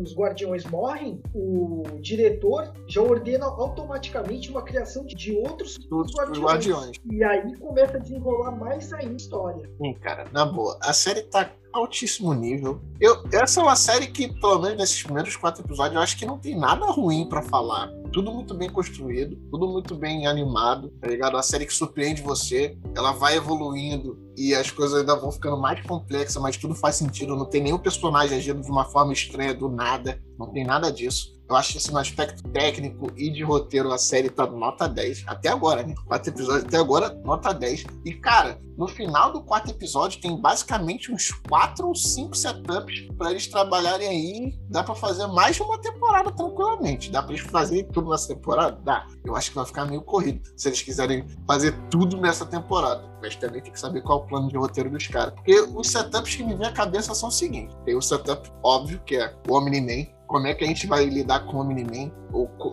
os 0.00 0.14
guardiões 0.14 0.64
morrem, 0.64 1.20
o 1.34 1.82
diretor 2.00 2.72
já 2.88 3.02
ordena 3.02 3.46
automaticamente 3.46 4.50
uma 4.50 4.62
criação 4.62 5.04
de 5.04 5.36
outros, 5.36 5.78
outros 5.90 6.14
guardiões. 6.14 6.42
guardiões. 6.42 6.96
E 7.10 7.22
aí 7.22 7.56
começa 7.58 7.96
a 7.96 8.00
desenrolar 8.00 8.52
mais 8.52 8.92
ainda 8.92 9.12
a 9.12 9.16
história. 9.16 9.70
Sim, 9.80 9.94
cara, 9.94 10.24
na 10.32 10.44
boa. 10.44 10.78
A 10.82 10.92
série 10.92 11.22
tá 11.22 11.50
altíssimo 11.76 12.32
nível. 12.34 12.80
Eu, 13.00 13.22
essa 13.32 13.60
é 13.60 13.62
uma 13.62 13.76
série 13.76 14.06
que, 14.06 14.28
pelo 14.40 14.60
menos 14.60 14.78
nesses 14.78 15.02
primeiros 15.02 15.36
quatro 15.36 15.62
episódios, 15.64 15.94
eu 15.94 16.00
acho 16.00 16.16
que 16.16 16.26
não 16.26 16.38
tem 16.38 16.58
nada 16.58 16.86
ruim 16.86 17.28
para 17.28 17.42
falar. 17.42 17.90
Tudo 18.12 18.32
muito 18.32 18.54
bem 18.54 18.70
construído, 18.70 19.36
tudo 19.50 19.68
muito 19.68 19.94
bem 19.94 20.26
animado, 20.26 20.90
tá 21.00 21.08
ligado? 21.08 21.34
Uma 21.34 21.42
série 21.42 21.66
que 21.66 21.74
surpreende 21.74 22.22
você, 22.22 22.76
ela 22.96 23.12
vai 23.12 23.36
evoluindo 23.36 24.18
e 24.36 24.54
as 24.54 24.70
coisas 24.70 25.00
ainda 25.00 25.16
vão 25.16 25.30
ficando 25.30 25.56
mais 25.56 25.80
complexas, 25.86 26.40
mas 26.40 26.56
tudo 26.56 26.74
faz 26.74 26.96
sentido. 26.96 27.36
Não 27.36 27.44
tem 27.44 27.62
nenhum 27.62 27.78
personagem 27.78 28.38
agindo 28.38 28.62
de 28.62 28.70
uma 28.70 28.84
forma 28.84 29.12
estranha 29.12 29.54
do 29.54 29.68
nada, 29.68 30.22
não 30.38 30.48
tem 30.48 30.64
nada 30.64 30.90
disso. 30.90 31.35
Eu 31.48 31.56
acho 31.56 31.72
que 31.72 31.78
assim, 31.78 31.92
no 31.92 31.98
aspecto 31.98 32.42
técnico 32.50 33.10
e 33.16 33.30
de 33.30 33.42
roteiro, 33.42 33.92
a 33.92 33.98
série 33.98 34.28
tá 34.28 34.46
nota 34.46 34.88
10. 34.88 35.24
Até 35.26 35.48
agora, 35.48 35.82
né? 35.82 35.94
Quatro 36.06 36.30
episódios 36.30 36.64
até 36.64 36.76
agora, 36.76 37.14
nota 37.24 37.52
10. 37.52 37.84
E, 38.04 38.14
cara, 38.14 38.58
no 38.76 38.88
final 38.88 39.32
do 39.32 39.42
quarto 39.42 39.70
episódio, 39.70 40.20
tem 40.20 40.38
basicamente 40.38 41.10
uns 41.10 41.30
quatro 41.48 41.88
ou 41.88 41.94
cinco 41.94 42.36
setups 42.36 43.08
para 43.16 43.30
eles 43.30 43.46
trabalharem 43.46 44.08
aí. 44.08 44.58
Dá 44.68 44.82
para 44.82 44.94
fazer 44.94 45.26
mais 45.28 45.56
de 45.56 45.62
uma 45.62 45.78
temporada 45.78 46.30
tranquilamente. 46.32 47.10
Dá 47.10 47.22
para 47.22 47.34
eles 47.34 47.46
fazerem 47.46 47.84
tudo 47.84 48.10
nessa 48.10 48.34
temporada? 48.34 48.78
Dá. 48.84 49.06
Eu 49.24 49.34
acho 49.34 49.50
que 49.50 49.56
vai 49.56 49.64
ficar 49.64 49.86
meio 49.86 50.02
corrido 50.02 50.42
se 50.56 50.68
eles 50.68 50.82
quiserem 50.82 51.24
fazer 51.46 51.72
tudo 51.90 52.16
nessa 52.20 52.44
temporada. 52.44 53.08
Mas 53.22 53.36
também 53.36 53.62
tem 53.62 53.72
que 53.72 53.80
saber 53.80 54.02
qual 54.02 54.20
é 54.20 54.22
o 54.22 54.26
plano 54.26 54.48
de 54.48 54.56
roteiro 54.56 54.90
dos 54.90 55.06
caras. 55.06 55.32
Porque 55.34 55.58
os 55.60 55.88
setups 55.88 56.34
que 56.34 56.44
me 56.44 56.54
vem 56.54 56.66
à 56.66 56.72
cabeça 56.72 57.14
são 57.14 57.28
o 57.28 57.32
seguinte: 57.32 57.74
tem 57.84 57.96
o 57.96 58.02
setup 58.02 58.50
óbvio, 58.62 59.00
que 59.06 59.16
é 59.16 59.34
o 59.48 59.54
Omni-Man, 59.54 60.15
como 60.26 60.46
é 60.46 60.54
que 60.54 60.64
a 60.64 60.66
gente 60.66 60.86
vai 60.86 61.04
lidar 61.04 61.46
com 61.46 61.56
o 61.56 61.60
Omni-Man 61.60 62.10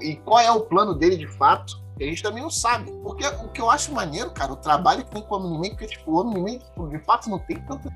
e 0.02 0.16
qual 0.18 0.40
é 0.40 0.52
o 0.52 0.62
plano 0.62 0.94
dele 0.94 1.18
de 1.18 1.28
fato, 1.28 1.82
a 2.00 2.04
gente 2.04 2.24
também 2.24 2.42
não 2.42 2.50
sabe. 2.50 2.92
Porque 3.04 3.26
o 3.26 3.50
que 3.50 3.62
eu 3.62 3.70
acho 3.70 3.94
maneiro, 3.94 4.32
cara, 4.32 4.52
o 4.54 4.56
trabalho 4.56 5.04
que 5.06 5.12
tem 5.12 5.22
com 5.22 5.36
o 5.36 5.38
Omni-Man, 5.38 5.70
porque 5.70 5.88
tipo, 5.88 6.12
o 6.12 6.20
Omni-Man 6.20 6.58
tipo, 6.58 6.88
de 6.90 7.00
fato 7.00 7.30
não 7.30 7.40
tem 7.40 7.58
tanta 7.62 7.92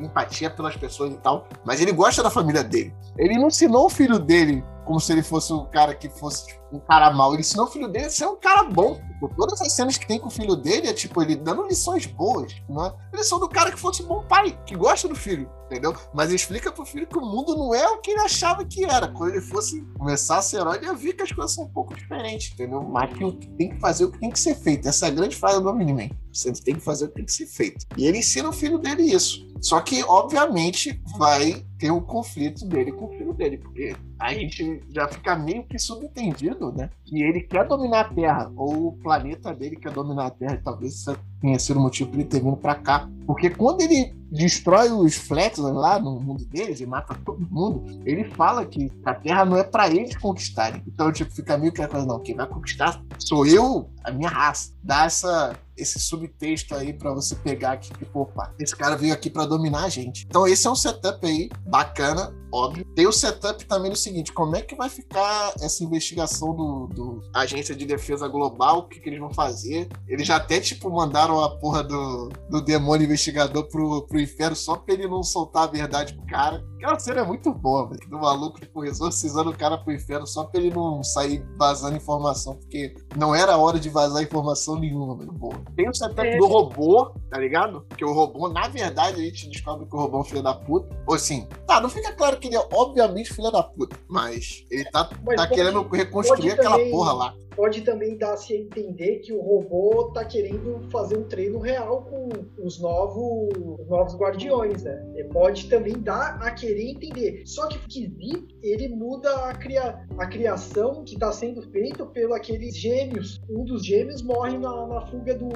empatia 0.00 0.50
pelas 0.50 0.76
pessoas 0.76 1.12
e 1.12 1.16
tal, 1.18 1.46
mas 1.64 1.80
ele 1.80 1.92
gosta 1.92 2.22
da 2.22 2.30
família 2.30 2.64
dele. 2.64 2.94
Ele 3.16 3.38
não 3.38 3.48
ensinou 3.48 3.86
o 3.86 3.90
filho 3.90 4.18
dele 4.18 4.64
como 4.84 5.00
se 5.00 5.12
ele 5.12 5.22
fosse 5.22 5.52
um 5.52 5.64
cara 5.66 5.94
que 5.94 6.08
fosse 6.08 6.46
tipo, 6.46 6.62
um 6.72 6.80
cara 6.80 7.12
mau. 7.12 7.32
Ele 7.32 7.40
ensinou 7.40 7.66
o 7.66 7.70
filho 7.70 7.88
dele 7.88 8.06
a 8.06 8.10
ser 8.10 8.26
um 8.26 8.36
cara 8.36 8.64
bom. 8.64 8.94
Tipo, 8.94 9.28
todas 9.36 9.60
as 9.60 9.72
cenas 9.72 9.96
que 9.96 10.06
tem 10.06 10.18
com 10.18 10.28
o 10.28 10.30
filho 10.30 10.56
dele 10.56 10.88
é 10.88 10.92
tipo 10.92 11.22
ele 11.22 11.36
dando 11.36 11.66
lições 11.66 12.06
boas. 12.06 12.54
Não 12.68 12.86
é? 12.86 12.92
Lição 13.14 13.38
do 13.38 13.48
cara 13.48 13.70
que 13.70 13.78
fosse 13.78 14.02
um 14.02 14.06
bom 14.06 14.24
pai, 14.24 14.58
que 14.66 14.74
gosta 14.74 15.06
do 15.08 15.14
filho, 15.14 15.48
entendeu? 15.66 15.94
Mas 16.14 16.32
explica 16.32 16.72
pro 16.72 16.84
filho 16.84 17.06
que 17.06 17.18
o 17.18 17.24
mundo 17.24 17.56
não 17.56 17.74
é 17.74 17.86
o 17.88 18.00
que 18.00 18.10
ele 18.10 18.20
achava 18.20 18.64
que 18.64 18.84
era. 18.84 19.08
Quando 19.08 19.30
ele 19.30 19.40
fosse 19.40 19.82
começar 19.98 20.38
a 20.38 20.42
ser 20.42 20.58
herói, 20.58 20.76
ele 20.78 20.86
ia 20.86 20.94
ver 20.94 21.12
que 21.12 21.22
as 21.22 21.32
coisas 21.32 21.54
são 21.54 21.64
um 21.64 21.72
pouco 21.72 21.94
diferentes, 21.94 22.52
entendeu? 22.52 22.82
Mas 22.82 23.12
que 23.12 23.48
tem 23.48 23.70
que 23.70 23.80
fazer 23.80 24.04
o 24.04 24.12
que 24.12 24.18
tem 24.18 24.30
que 24.30 24.40
ser 24.40 24.54
feito. 24.54 24.88
Essa 24.88 25.06
é 25.06 25.08
a 25.08 25.12
grande 25.12 25.36
frase 25.36 25.62
do 25.62 25.68
Omni-Man. 25.68 26.10
Você 26.32 26.52
tem 26.52 26.74
que 26.74 26.80
fazer 26.80 27.04
o 27.04 27.08
que 27.08 27.14
tem 27.14 27.24
que 27.24 27.32
ser 27.32 27.46
feito. 27.46 27.86
E 27.96 28.06
ele 28.06 28.18
ensina 28.18 28.48
o 28.48 28.52
filho 28.52 28.78
dele 28.78 29.02
isso. 29.02 29.46
Só 29.60 29.80
que, 29.80 30.02
obviamente, 30.02 31.00
vai 31.16 31.64
ter 31.78 31.90
um 31.92 32.00
conflito 32.00 32.66
dele 32.66 32.90
com 32.90 33.04
o 33.04 33.10
filho 33.10 33.32
dele, 33.32 33.58
porque 33.58 33.94
a 34.18 34.34
gente 34.34 34.80
já 34.88 35.06
fica 35.06 35.36
meio 35.36 35.64
que 35.64 35.78
subentendido, 35.78 36.72
né? 36.72 36.90
Que 37.04 37.22
ele 37.22 37.42
quer 37.42 37.66
dominar 37.68 38.00
a 38.00 38.14
Terra, 38.14 38.52
ou 38.56 38.88
o 38.88 38.92
planeta 38.98 39.54
dele 39.54 39.76
quer 39.76 39.92
dominar 39.92 40.26
a 40.26 40.30
Terra, 40.30 40.54
e 40.54 40.62
talvez 40.62 41.04
tenha 41.42 41.58
sido 41.58 41.78
o 41.78 41.82
motivo 41.82 42.08
para 42.08 42.20
ele 42.20 42.28
ter 42.28 42.40
vindo 42.40 42.56
para 42.56 42.76
cá. 42.76 43.08
Porque 43.26 43.50
quando 43.50 43.82
ele 43.82 44.14
destrói 44.30 44.90
os 44.90 45.14
Flexions 45.14 45.74
lá 45.74 45.98
no 45.98 46.18
mundo 46.18 46.44
deles 46.46 46.80
e 46.80 46.86
mata 46.86 47.14
todo 47.24 47.46
mundo, 47.50 48.00
ele 48.06 48.24
fala 48.24 48.64
que 48.64 48.90
a 49.04 49.14
Terra 49.14 49.44
não 49.44 49.58
é 49.58 49.62
para 49.62 49.88
eles 49.88 50.16
conquistarem. 50.16 50.82
Então, 50.86 51.12
tipo, 51.12 51.30
fica 51.30 51.58
meio 51.58 51.72
que 51.72 51.82
a 51.82 51.88
coisa, 51.88 52.06
não, 52.06 52.18
quem 52.18 52.34
vai 52.34 52.46
conquistar 52.46 53.02
sou 53.18 53.46
eu, 53.46 53.90
a 54.02 54.10
minha 54.10 54.30
raça. 54.30 54.72
Dá 54.82 55.04
essa, 55.04 55.54
esse 55.76 56.00
subtexto 56.00 56.74
aí 56.74 56.92
para 56.92 57.12
você 57.12 57.34
pegar 57.36 57.72
aqui, 57.72 57.92
tipo, 57.92 58.20
opa, 58.20 58.52
esse 58.58 58.74
cara 58.74 58.96
veio 58.96 59.12
aqui 59.12 59.28
para 59.28 59.44
dominar 59.44 59.84
a 59.84 59.88
gente. 59.88 60.24
Então, 60.26 60.46
esse 60.46 60.66
é 60.66 60.70
um 60.70 60.74
setup 60.74 61.24
aí 61.26 61.50
bacana, 61.66 62.34
óbvio. 62.50 62.84
Tem 62.94 63.06
o 63.06 63.12
setup 63.12 63.64
também 63.66 63.90
no 63.90 63.96
seguinte: 63.96 64.32
como 64.32 64.56
é 64.56 64.62
que 64.62 64.74
vai 64.74 64.88
ficar 64.88 65.52
essa 65.60 65.84
investigação 65.84 66.54
do, 66.54 66.86
do 66.88 67.22
Agência 67.34 67.74
de 67.74 67.84
Defesa 67.84 68.26
Global? 68.28 68.78
O 68.78 68.88
que, 68.88 68.98
que 68.98 69.08
eles 69.08 69.20
vão 69.20 69.32
fazer? 69.32 69.88
Eles 70.08 70.26
já 70.26 70.36
até, 70.36 70.58
tipo, 70.58 70.90
mandaram 70.90 71.31
a 71.40 71.58
porra 71.58 71.82
do, 71.82 72.30
do 72.50 72.60
demônio 72.60 73.04
investigador 73.04 73.68
pro, 73.68 74.06
pro 74.06 74.20
inferno 74.20 74.56
só 74.56 74.76
pra 74.76 74.94
ele 74.94 75.06
não 75.08 75.22
soltar 75.22 75.64
a 75.64 75.70
verdade 75.70 76.14
pro 76.14 76.26
cara. 76.26 76.64
Aquela 76.82 76.98
cena 76.98 77.20
é 77.20 77.24
muito 77.24 77.54
boa, 77.54 77.88
velho. 77.88 78.10
Do 78.10 78.18
maluco, 78.18 78.58
tipo, 78.58 78.84
exorcizando 78.84 79.50
o 79.50 79.56
cara 79.56 79.78
pro 79.78 79.92
inferno 79.92 80.26
só 80.26 80.42
pra 80.42 80.60
ele 80.60 80.74
não 80.74 81.00
sair 81.00 81.46
vazando 81.56 81.96
informação, 81.96 82.56
porque 82.56 82.92
não 83.16 83.32
era 83.32 83.56
hora 83.56 83.78
de 83.78 83.88
vazar 83.88 84.20
informação 84.20 84.76
nenhuma, 84.80 85.16
velho. 85.16 85.30
Boa. 85.30 85.54
Tem 85.76 85.88
o 85.88 85.94
setup 85.94 86.26
é. 86.26 86.36
do 86.36 86.46
robô, 86.48 87.14
tá 87.30 87.38
ligado? 87.38 87.86
Que 87.96 88.04
o 88.04 88.12
robô, 88.12 88.48
na 88.48 88.66
verdade, 88.66 89.20
a 89.20 89.24
gente 89.24 89.48
descobre 89.48 89.86
que 89.86 89.94
o 89.94 89.98
robô 90.00 90.18
é 90.18 90.20
um 90.22 90.24
filho 90.24 90.42
da 90.42 90.54
puta. 90.54 90.88
Ou 91.06 91.14
assim, 91.14 91.46
tá, 91.68 91.80
não 91.80 91.88
fica 91.88 92.12
claro 92.14 92.36
que 92.40 92.48
ele 92.48 92.56
é 92.56 92.68
obviamente 92.72 93.32
filho 93.32 93.52
da 93.52 93.62
puta, 93.62 93.96
mas 94.08 94.64
ele 94.68 94.84
tá, 94.86 95.08
mas 95.24 95.36
tá 95.36 95.46
pode, 95.46 95.54
querendo 95.54 95.82
reconstruir 95.88 96.50
aquela 96.50 96.78
também, 96.78 96.90
porra 96.90 97.12
lá. 97.12 97.34
Pode 97.54 97.82
também 97.82 98.16
dar-se 98.16 98.54
a 98.54 98.56
entender 98.56 99.18
que 99.18 99.32
o 99.32 99.40
robô 99.40 100.10
tá 100.14 100.24
querendo 100.24 100.80
fazer 100.90 101.18
um 101.18 101.24
treino 101.24 101.58
real 101.58 102.02
com 102.02 102.28
os 102.64 102.80
novos, 102.80 103.50
os 103.78 103.88
novos 103.88 104.16
guardiões, 104.16 104.82
né? 104.82 105.12
E 105.16 105.24
pode 105.24 105.68
também 105.68 105.92
dar 105.92 106.38
a 106.42 106.50
querer 106.50 106.71
entender. 106.80 107.42
Só 107.46 107.66
que 107.68 107.78
esquisito, 107.78 108.54
ele 108.62 108.88
muda 108.88 109.48
a, 109.48 109.54
cria, 109.54 110.06
a 110.18 110.26
criação 110.26 111.04
que 111.04 111.18
tá 111.18 111.32
sendo 111.32 111.62
feita 111.70 112.06
pelo 112.06 112.34
aqueles 112.34 112.76
gêmeos. 112.76 113.40
Um 113.50 113.64
dos 113.64 113.84
gêmeos 113.84 114.22
morre 114.22 114.56
na, 114.58 114.86
na 114.86 115.06
fuga 115.06 115.34
do 115.34 115.50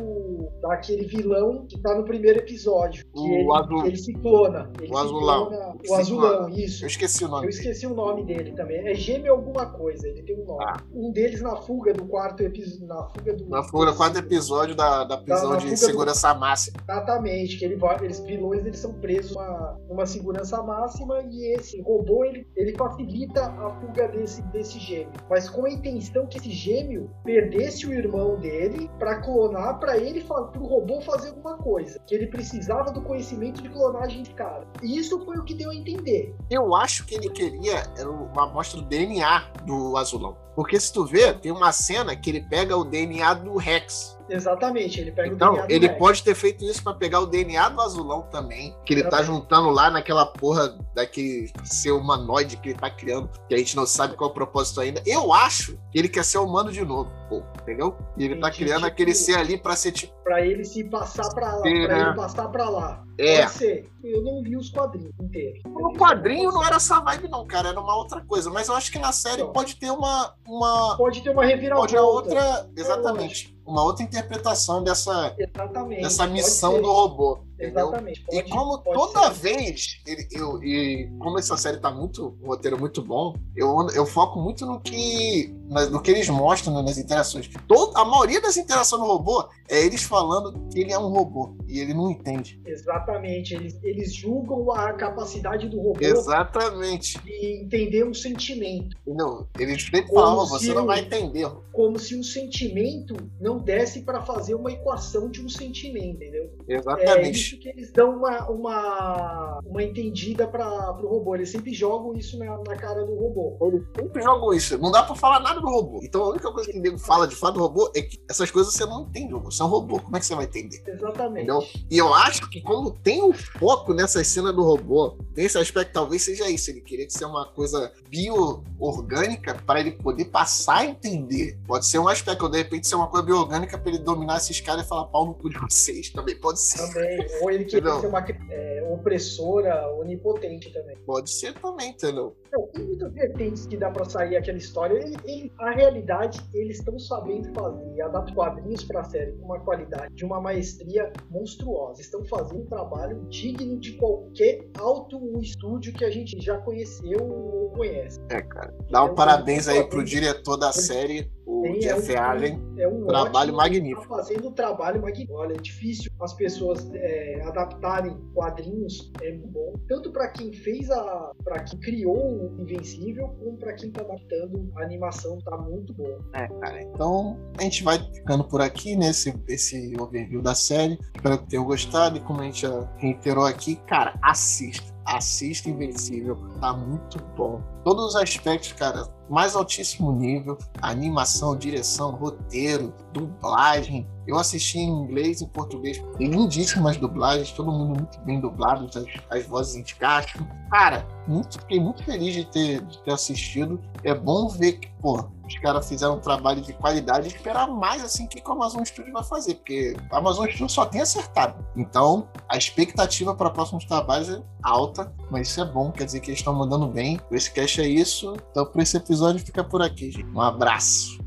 daquele 0.61 1.07
vilão 1.07 1.67
que 1.67 1.79
tá 1.81 1.95
no 1.95 2.05
primeiro 2.05 2.39
episódio. 2.41 3.05
Que, 3.15 3.33
ele, 3.33 3.53
azul. 3.53 3.87
ele 3.87 3.97
se 3.97 4.13
clona. 4.15 4.71
Ele 4.81 4.93
o 4.93 4.99
azulão. 4.99 5.47
Clona, 5.47 5.77
o 5.89 5.95
azulão, 5.95 6.49
isso. 6.51 6.85
Eu 6.85 6.89
esqueci 6.89 7.25
o 7.25 7.29
nome. 7.29 7.47
Eu 7.47 7.51
esqueci 7.51 7.87
o 7.87 7.95
nome 7.95 8.25
dele 8.25 8.53
também. 8.53 8.87
É 8.87 8.95
gêmeo 8.95 9.33
alguma 9.33 9.67
coisa, 9.67 10.09
ele 10.09 10.23
tem 10.23 10.41
um 10.41 10.45
nome. 10.45 10.65
Ah. 10.65 10.83
Um 10.95 11.13
deles 11.13 11.41
na 11.41 11.57
fuga 11.57 11.93
do 11.93 12.05
quarto 12.07 12.43
episódio. 12.43 12.87
Na 12.87 13.09
fuga 13.09 13.35
do. 13.35 13.49
Na 13.49 13.63
fuga 13.63 13.93
do 13.93 13.97
quarto 13.97 14.19
episódio 14.19 14.75
da, 14.75 15.05
da 15.05 15.17
prisão 15.17 15.51
da, 15.51 15.57
de 15.57 15.77
segurança 15.77 16.33
do... 16.33 16.41
máxima. 16.41 16.77
Exatamente, 16.89 17.59
que 17.59 17.65
ele 17.65 17.77
vai, 17.77 18.05
eles 18.05 18.21
vilões 18.21 18.65
eles 18.65 18.79
são 18.79 18.93
presos 18.95 19.35
numa, 19.35 19.81
numa 19.89 20.07
segurança 20.07 20.63
máxima 20.63 21.06
e 21.31 21.55
esse 21.55 21.81
robô 21.83 22.25
ele, 22.25 22.47
ele 22.57 22.75
facilita 22.77 23.47
a 23.47 23.81
fuga 23.81 24.09
desse, 24.09 24.43
desse 24.43 24.79
gêmeo. 24.79 25.13
Mas 25.29 25.49
com 25.49 25.65
a 25.65 25.71
intenção 25.71 26.27
que 26.27 26.39
esse 26.39 26.51
gêmeo 26.51 27.11
perdesse 27.25 27.87
o 27.87 27.93
irmão 27.93 28.39
dele 28.39 28.91
para 28.99 29.21
clonar 29.21 29.79
para 29.79 29.99
ele 29.99 30.23
para 30.25 30.59
o 30.59 30.67
robô 30.67 31.01
fazer 31.01 31.31
alguma 31.31 31.57
coisa. 31.59 32.01
Que 32.07 32.15
ele 32.15 32.27
precisava 32.27 32.91
do 32.93 33.03
conhecimento 33.03 33.63
de 33.63 33.69
clonagem 33.69 34.23
de 34.23 34.31
cara. 34.35 34.67
E 34.83 34.99
isso 34.99 35.25
foi 35.25 35.37
o 35.37 35.45
que 35.45 35.55
deu 35.55 35.71
a 35.71 35.75
entender. 35.75 36.35
Eu 36.51 36.75
acho 36.75 37.05
que 37.07 37.15
ele 37.15 37.31
queria 37.31 37.83
uma 38.05 38.45
amostra 38.45 38.81
do 38.81 38.89
DNA 38.89 39.53
do 39.65 39.97
azulão. 39.97 40.37
Porque 40.55 40.81
se 40.81 40.93
tu 40.93 41.05
vê, 41.05 41.35
tem 41.35 41.53
uma 41.53 41.71
cena 41.71 42.17
que 42.17 42.31
ele 42.31 42.41
pega 42.41 42.77
o 42.77 42.85
DNA 42.85 43.35
do 43.35 43.57
Rex. 43.57 44.16
Exatamente, 44.29 45.01
ele 45.01 45.13
pega 45.13 45.35
então, 45.35 45.49
o 45.53 45.55
DNA 45.55 45.67
do 45.67 45.73
ele 45.73 45.89
pode 45.99 46.23
ter 46.23 46.35
feito 46.35 46.65
isso 46.65 46.83
pra 46.83 46.95
pegar 46.95 47.21
o 47.21 47.27
DNA 47.27 47.69
do 47.69 47.81
azulão 47.81 48.23
também, 48.23 48.75
que 48.85 48.93
ele 48.95 49.03
tá 49.05 49.11
Também. 49.19 49.27
juntando 49.27 49.71
lá 49.71 49.91
naquela 49.91 50.27
porra 50.27 50.77
daquele 50.95 51.51
ser 51.65 51.93
humanoide 51.93 52.57
que 52.57 52.71
ele 52.71 52.79
tá 52.79 52.91
criando, 52.91 53.31
que 53.49 53.55
a 53.55 53.59
gente 53.59 53.77
não 53.77 53.87
sabe 53.87 54.17
qual 54.17 54.29
é 54.29 54.33
o 54.33 54.35
propósito 54.35 54.81
ainda. 54.81 55.03
Eu 55.07 55.33
acho 55.33 55.79
que 55.93 55.99
ele 55.99 56.09
quer 56.09 56.25
ser 56.25 56.39
humano 56.39 56.73
de 56.73 56.85
novo, 56.85 57.11
pô, 57.29 57.43
entendeu? 57.63 57.97
E 58.17 58.25
ele 58.25 58.37
tá 58.41 58.49
Entendi, 58.49 58.65
criando 58.65 58.83
tipo- 58.83 58.87
aquele 58.93 59.15
ser 59.15 59.37
ali 59.37 59.57
pra 59.59 59.77
ser 59.77 59.93
tipo. 59.93 60.15
Pra 60.25 60.45
ele 60.45 60.65
se 60.65 60.83
passar 60.85 61.29
pra 61.33 61.55
lá, 61.55 61.63
Sim, 61.63 61.85
pra 61.87 61.97
né? 61.97 62.03
ele 62.07 62.15
passar 62.17 62.49
pra 62.49 62.69
lá. 62.69 63.05
É. 63.19 63.43
Pode 63.43 63.53
ser. 63.53 63.89
Eu 64.05 64.23
não 64.23 64.43
vi 64.43 64.57
os 64.57 64.69
quadrinhos 64.71 65.13
inteiros. 65.21 65.63
No 65.65 65.93
quadrinho 65.95 66.51
não 66.53 66.63
era 66.65 66.77
essa 66.77 67.01
vibe, 67.01 67.29
não, 67.29 67.47
cara, 67.47 67.69
era 67.71 67.81
uma 67.81 67.97
outra 67.97 68.21
coisa. 68.25 68.51
Mas 68.51 68.69
eu 68.69 68.75
acho 68.75 68.91
que 68.93 68.99
na 68.99 69.11
série 69.13 69.43
Não. 69.43 69.53
pode 69.53 69.77
ter 69.77 69.91
uma. 69.91 70.35
uma 70.47 70.97
Pode 70.97 71.23
ter 71.23 71.31
uma 71.31 71.37
pode 71.43 71.53
reviravolta. 71.53 71.93
ter 71.95 71.99
outra. 72.01 72.69
Exatamente. 72.77 73.56
Uma 73.67 73.83
outra 73.83 74.05
interpretação 74.05 74.83
dessa, 74.83 75.35
Exatamente. 75.37 76.03
dessa 76.03 76.27
missão 76.27 76.81
do 76.81 76.91
robô. 76.91 77.41
Entendeu? 77.59 77.89
Exatamente. 77.89 78.21
E 78.21 78.25
pode- 78.43 78.51
como 78.51 78.79
pode 78.83 78.99
toda 78.99 79.33
ser. 79.35 79.41
vez, 79.41 80.03
ele, 80.07 80.29
eu, 80.33 80.63
e 80.63 81.11
como 81.19 81.39
essa 81.39 81.57
série 81.57 81.79
tá 81.79 81.91
muito, 81.91 82.37
um 82.43 82.49
roteiro 82.49 82.79
muito 82.79 83.01
bom, 83.03 83.35
eu, 83.57 83.75
eu 83.95 84.05
foco 84.05 84.39
muito 84.41 84.67
no 84.67 84.79
que, 84.81 85.55
no 85.91 86.03
que 86.03 86.11
eles 86.11 86.29
mostram 86.29 86.75
né, 86.75 86.83
nas 86.83 86.99
interações. 86.99 87.49
Todo, 87.67 87.97
a 87.97 88.05
maioria 88.05 88.41
das 88.43 88.57
interações 88.59 89.01
do 89.01 89.09
robô 89.09 89.49
é 89.71 89.85
eles 89.85 90.03
falando 90.03 90.69
que 90.71 90.81
ele 90.81 90.93
é 90.93 90.99
um 90.99 91.09
robô 91.09 91.57
e 91.67 91.79
ele 91.81 91.95
não 91.95 92.11
entende. 92.11 92.61
Exatamente. 92.67 93.55
Eles, 93.55 93.79
eles 93.83 94.15
julgam 94.15 94.71
a 94.73 94.93
capacidade 94.93 95.67
do 95.69 95.81
robô 95.81 95.99
Exatamente. 96.01 97.19
de 97.25 97.63
entender 97.63 98.05
um 98.05 98.13
sentimento. 98.15 98.97
Entendeu? 99.07 99.47
Eles 99.59 99.83
sempre 99.83 100.03
Como 100.03 100.21
falam, 100.21 100.47
você 100.47 100.75
não 100.75 100.85
o- 100.85 100.87
vai 100.87 101.01
entender. 101.01 101.49
Como 101.73 101.99
se 101.99 102.15
um 102.19 102.23
sentimento 102.23 103.15
não 103.41 103.59
desse 103.59 104.03
para 104.03 104.23
fazer 104.23 104.55
uma 104.55 104.71
equação 104.71 105.31
de 105.31 105.43
um 105.43 105.49
sentimento, 105.49 106.17
entendeu? 106.17 106.36
É 106.69 106.75
Exatamente. 106.75 107.39
isso 107.39 107.59
que 107.59 107.69
eles 107.69 107.93
dão 107.93 108.17
uma, 108.17 108.49
uma, 108.49 109.61
uma 109.65 109.83
entendida 109.83 110.47
para 110.47 110.93
o 111.03 111.07
robô. 111.07 111.35
Eles 111.35 111.51
sempre 111.51 111.73
jogam 111.73 112.15
isso 112.15 112.39
na, 112.39 112.59
na 112.59 112.77
cara 112.77 113.05
do 113.05 113.15
robô. 113.15 113.57
Eles 113.69 113.85
sempre 113.97 114.23
jogam 114.23 114.53
isso. 114.53 114.79
Não 114.79 114.91
dá 114.91 115.03
pra 115.03 115.15
falar 115.15 115.41
nada 115.41 115.61
do 115.61 115.69
robô. 115.69 116.01
Então 116.03 116.25
a 116.25 116.29
única 116.31 116.51
coisa 116.53 116.71
que 116.71 116.79
o 116.79 116.83
nego 116.83 116.99
fala 116.99 117.27
de 117.29 117.37
fato 117.37 117.55
do 117.55 117.61
robô 117.61 117.91
é 117.95 118.03
que 118.03 118.19
essas 118.29 118.51
coisas 118.51 118.73
você 118.73 118.85
não 118.85 119.03
entende. 119.03 119.33
Você 119.35 119.63
é 119.63 119.65
um 119.65 119.69
robô. 119.69 120.01
Como 120.01 120.17
é 120.17 120.21
que 120.21 120.27
você 120.27 120.35
vai 120.35 120.45
entender? 120.45 120.83
Exatamente. 120.87 121.45
Entendeu? 121.45 121.63
E 121.91 121.99
eu 121.99 122.13
acho 122.13 122.49
que 122.51 122.61
como 122.61 122.91
tem 122.91 123.23
um 123.23 123.33
foco 123.33 123.95
nessa 123.95 124.23
cena 124.25 124.53
do 124.53 124.63
robô, 124.63 125.17
nesse 125.37 125.59
aspecto 125.59 125.93
talvez 125.93 126.23
seja 126.23 126.51
isso. 126.51 126.71
Ele 126.71 126.81
queria 126.81 127.07
que 127.07 127.13
seja 127.13 127.29
uma 127.29 127.47
coisa 127.47 127.93
bio-orgânica 128.09 129.55
para 129.67 129.81
ele 129.81 129.93
poder 129.93 130.27
passar 130.27 130.79
a 130.79 130.87
entender. 130.87 131.59
Pode 131.67 131.87
ser 131.87 131.99
um 131.99 132.09
aspecto, 132.09 132.43
ou 132.43 132.51
de 132.51 132.59
repente 132.59 132.89
ser 132.89 132.97
uma 132.97 133.07
coisa 133.07 133.25
bio-orgânica 133.25 133.79
para 133.79 133.91
ele 133.91 133.99
dominar 133.99 134.39
esses 134.39 134.61
caras 134.61 134.85
e 134.85 134.89
falar 134.89 135.05
pau 135.07 135.27
no 135.27 135.35
cu 135.35 135.49
de 135.49 135.59
vocês. 135.59 136.11
Também 136.11 136.37
pode 136.37 136.56
ser. 136.57 136.79
Também. 136.89 137.19
Ou 137.43 137.51
ele 137.51 137.65
queria 137.65 138.01
ser 138.01 138.07
uma 138.07 138.25
é, 138.51 138.89
opressora, 138.91 139.89
onipotente 139.97 140.73
também. 140.73 140.97
Pode 141.07 141.31
ser 141.31 141.55
também, 141.55 141.91
entendeu? 141.91 142.37
Então, 142.49 142.67
tem 142.73 142.85
muitas 142.85 143.13
vertentes 143.13 143.67
que 143.67 143.77
dá 143.77 143.91
pra 143.91 144.05
sair 144.05 144.37
aquela 144.37 144.59
história. 144.59 144.95
Ele, 144.99 145.17
ele- 145.25 145.53
a 145.59 145.71
realidade, 145.71 146.41
eles 146.55 146.79
estão 146.79 146.99
sabendo 146.99 147.53
fazer, 147.55 148.03
adaptar 148.03 148.35
quadrinhos 148.35 148.85
pra 148.85 149.03
série 149.05 149.33
com 149.33 149.45
uma 149.47 149.61
qualidade, 149.61 150.15
de 150.15 150.25
uma 150.25 150.41
maestria 150.41 151.13
monstruosa. 151.31 152.01
Estão 152.01 152.25
fazendo 152.25 152.61
um 152.63 152.67
trabalho 152.67 153.25
digno 153.29 153.79
de 153.79 153.93
qualquer 153.93 154.61
alto 154.79 155.39
estúdio 155.41 155.93
que 155.93 156.05
a 156.05 156.11
gente 156.11 156.41
já 156.41 156.59
conheceu 156.59 157.19
ou 157.23 157.71
conhece. 157.71 158.19
É, 158.31 158.43
cara. 158.43 158.75
Dá 158.91 159.05
um 159.05 159.09
Eu- 159.09 159.15
parabéns 159.15 159.69
aí 159.69 159.83
pro 159.85 160.05
diretor 160.05 160.57
da 160.57 160.73
série, 160.73 161.31
o 161.73 161.79
Jeff 161.81 162.15
é 162.15 162.21
um- 162.21 162.25
Allen. 162.25 162.67
É 162.79 162.89
um 162.89 163.07
Trabalho 163.07 163.37
ótimo- 163.39 163.57
magnífico. 163.57 164.03
Tá 164.03 164.17
fazendo 164.17 164.49
um 164.49 164.53
trabalho 164.53 165.01
magnífico. 165.03 165.35
Olha, 165.35 165.55
é 165.55 165.57
difícil 165.61 166.11
as 166.21 166.35
pessoas 166.35 166.91
é, 166.95 167.43
adaptarem 167.47 168.17
quadrinhos, 168.35 169.11
é 169.23 169.33
bom. 169.33 169.73
Tanto 169.89 170.13
para 170.13 170.29
quem 170.29 170.53
fez 170.53 170.91
a. 170.91 171.31
para 171.45 171.63
quem 171.65 171.79
criou 171.81 172.17
o 172.17 172.61
Invencível, 172.61 173.29
como 173.39 173.57
para 173.57 173.73
quem 173.75 173.91
tá 173.91 174.03
adaptando 174.03 174.71
a 174.77 174.83
animação, 174.83 175.39
tá 175.39 175.57
muito 175.57 175.95
boa. 175.95 176.19
É, 176.35 176.47
cara. 176.49 176.83
Então, 176.83 177.39
a 177.59 177.63
gente 177.63 177.83
vai 177.83 177.99
ficando 178.13 178.45
por 178.45 178.61
aqui 178.61 178.95
nesse 178.97 179.35
esse 179.49 179.95
overview 179.99 180.43
da 180.43 180.55
série. 180.55 180.99
Espero 181.15 181.39
que 181.39 181.49
tenham 181.49 181.65
gostado. 181.65 182.19
E 182.19 182.21
como 182.21 182.41
a 182.41 182.45
gente 182.45 182.63
já 182.63 182.93
reiterou 182.99 183.45
aqui, 183.47 183.77
cara, 183.87 184.15
assista. 184.23 184.95
Assista 185.07 185.71
Invencível. 185.71 186.37
Tá 186.61 186.73
muito 186.73 187.19
bom. 187.37 187.63
Todos 187.85 188.07
os 188.07 188.17
aspectos, 188.17 188.73
cara, 188.73 189.05
mais 189.29 189.57
altíssimo 189.57 190.13
nível. 190.13 190.59
Animação, 190.81 191.57
direção, 191.57 192.13
roteiro, 192.13 192.95
dublagem. 193.13 194.07
Eu 194.27 194.37
assisti 194.39 194.79
em 194.79 194.89
inglês 194.89 195.41
e 195.41 195.47
português. 195.47 196.03
Lindíssimas 196.19 196.97
dublagens, 196.97 197.53
todo 197.53 197.71
mundo 197.71 198.01
muito 198.01 198.21
bem 198.21 198.41
dublado, 198.41 198.87
as, 198.87 199.07
as 199.31 199.47
vozes 199.47 199.77
encaixam. 199.77 200.47
Cara, 200.71 201.07
muito, 201.27 201.61
fiquei 201.61 201.81
muito 201.81 202.03
feliz 202.05 202.35
de 202.35 202.45
ter, 202.45 202.81
de 202.83 202.99
ter 203.03 203.13
assistido. 203.13 203.81
É 204.03 204.15
bom 204.15 204.49
ver 204.49 204.75
que, 204.75 204.89
pô, 205.01 205.29
os 205.47 205.59
caras 205.59 205.89
fizeram 205.89 206.17
um 206.17 206.21
trabalho 206.21 206.61
de 206.61 206.73
qualidade 206.73 207.29
esperar 207.29 207.69
mais 207.69 208.03
assim 208.03 208.27
que, 208.27 208.43
o 208.47 208.53
Amazon 208.53 208.85
Studio 208.85 209.13
vai 209.13 209.25
fazer, 209.25 209.55
porque 209.55 209.97
o 210.11 210.17
Amazon 210.17 210.47
Studio 210.47 210.69
só 210.69 210.87
tem 210.87 211.01
acertado. 211.01 211.65
Então, 211.77 212.29
a 212.49 212.57
expectativa 212.57 213.35
para 213.35 213.51
próximos 213.51 213.85
trabalhos 213.85 214.29
é 214.29 214.43
alta, 214.63 215.13
mas 215.31 215.49
isso 215.49 215.61
é 215.61 215.65
bom, 215.65 215.91
quer 215.91 216.05
dizer 216.05 216.21
que 216.21 216.31
eles 216.31 216.41
estão 216.41 216.55
mandando 216.55 216.87
bem. 216.87 217.21
Esse 217.31 217.51
cast 217.53 217.81
é 217.81 217.89
isso. 217.89 218.35
Então, 218.51 218.67
por 218.67 218.81
esse 218.81 218.97
episódio 218.97 219.45
fica 219.45 219.63
por 219.63 219.83
aqui, 219.83 220.11
gente. 220.11 220.31
Um 220.31 220.41
abraço. 220.41 221.26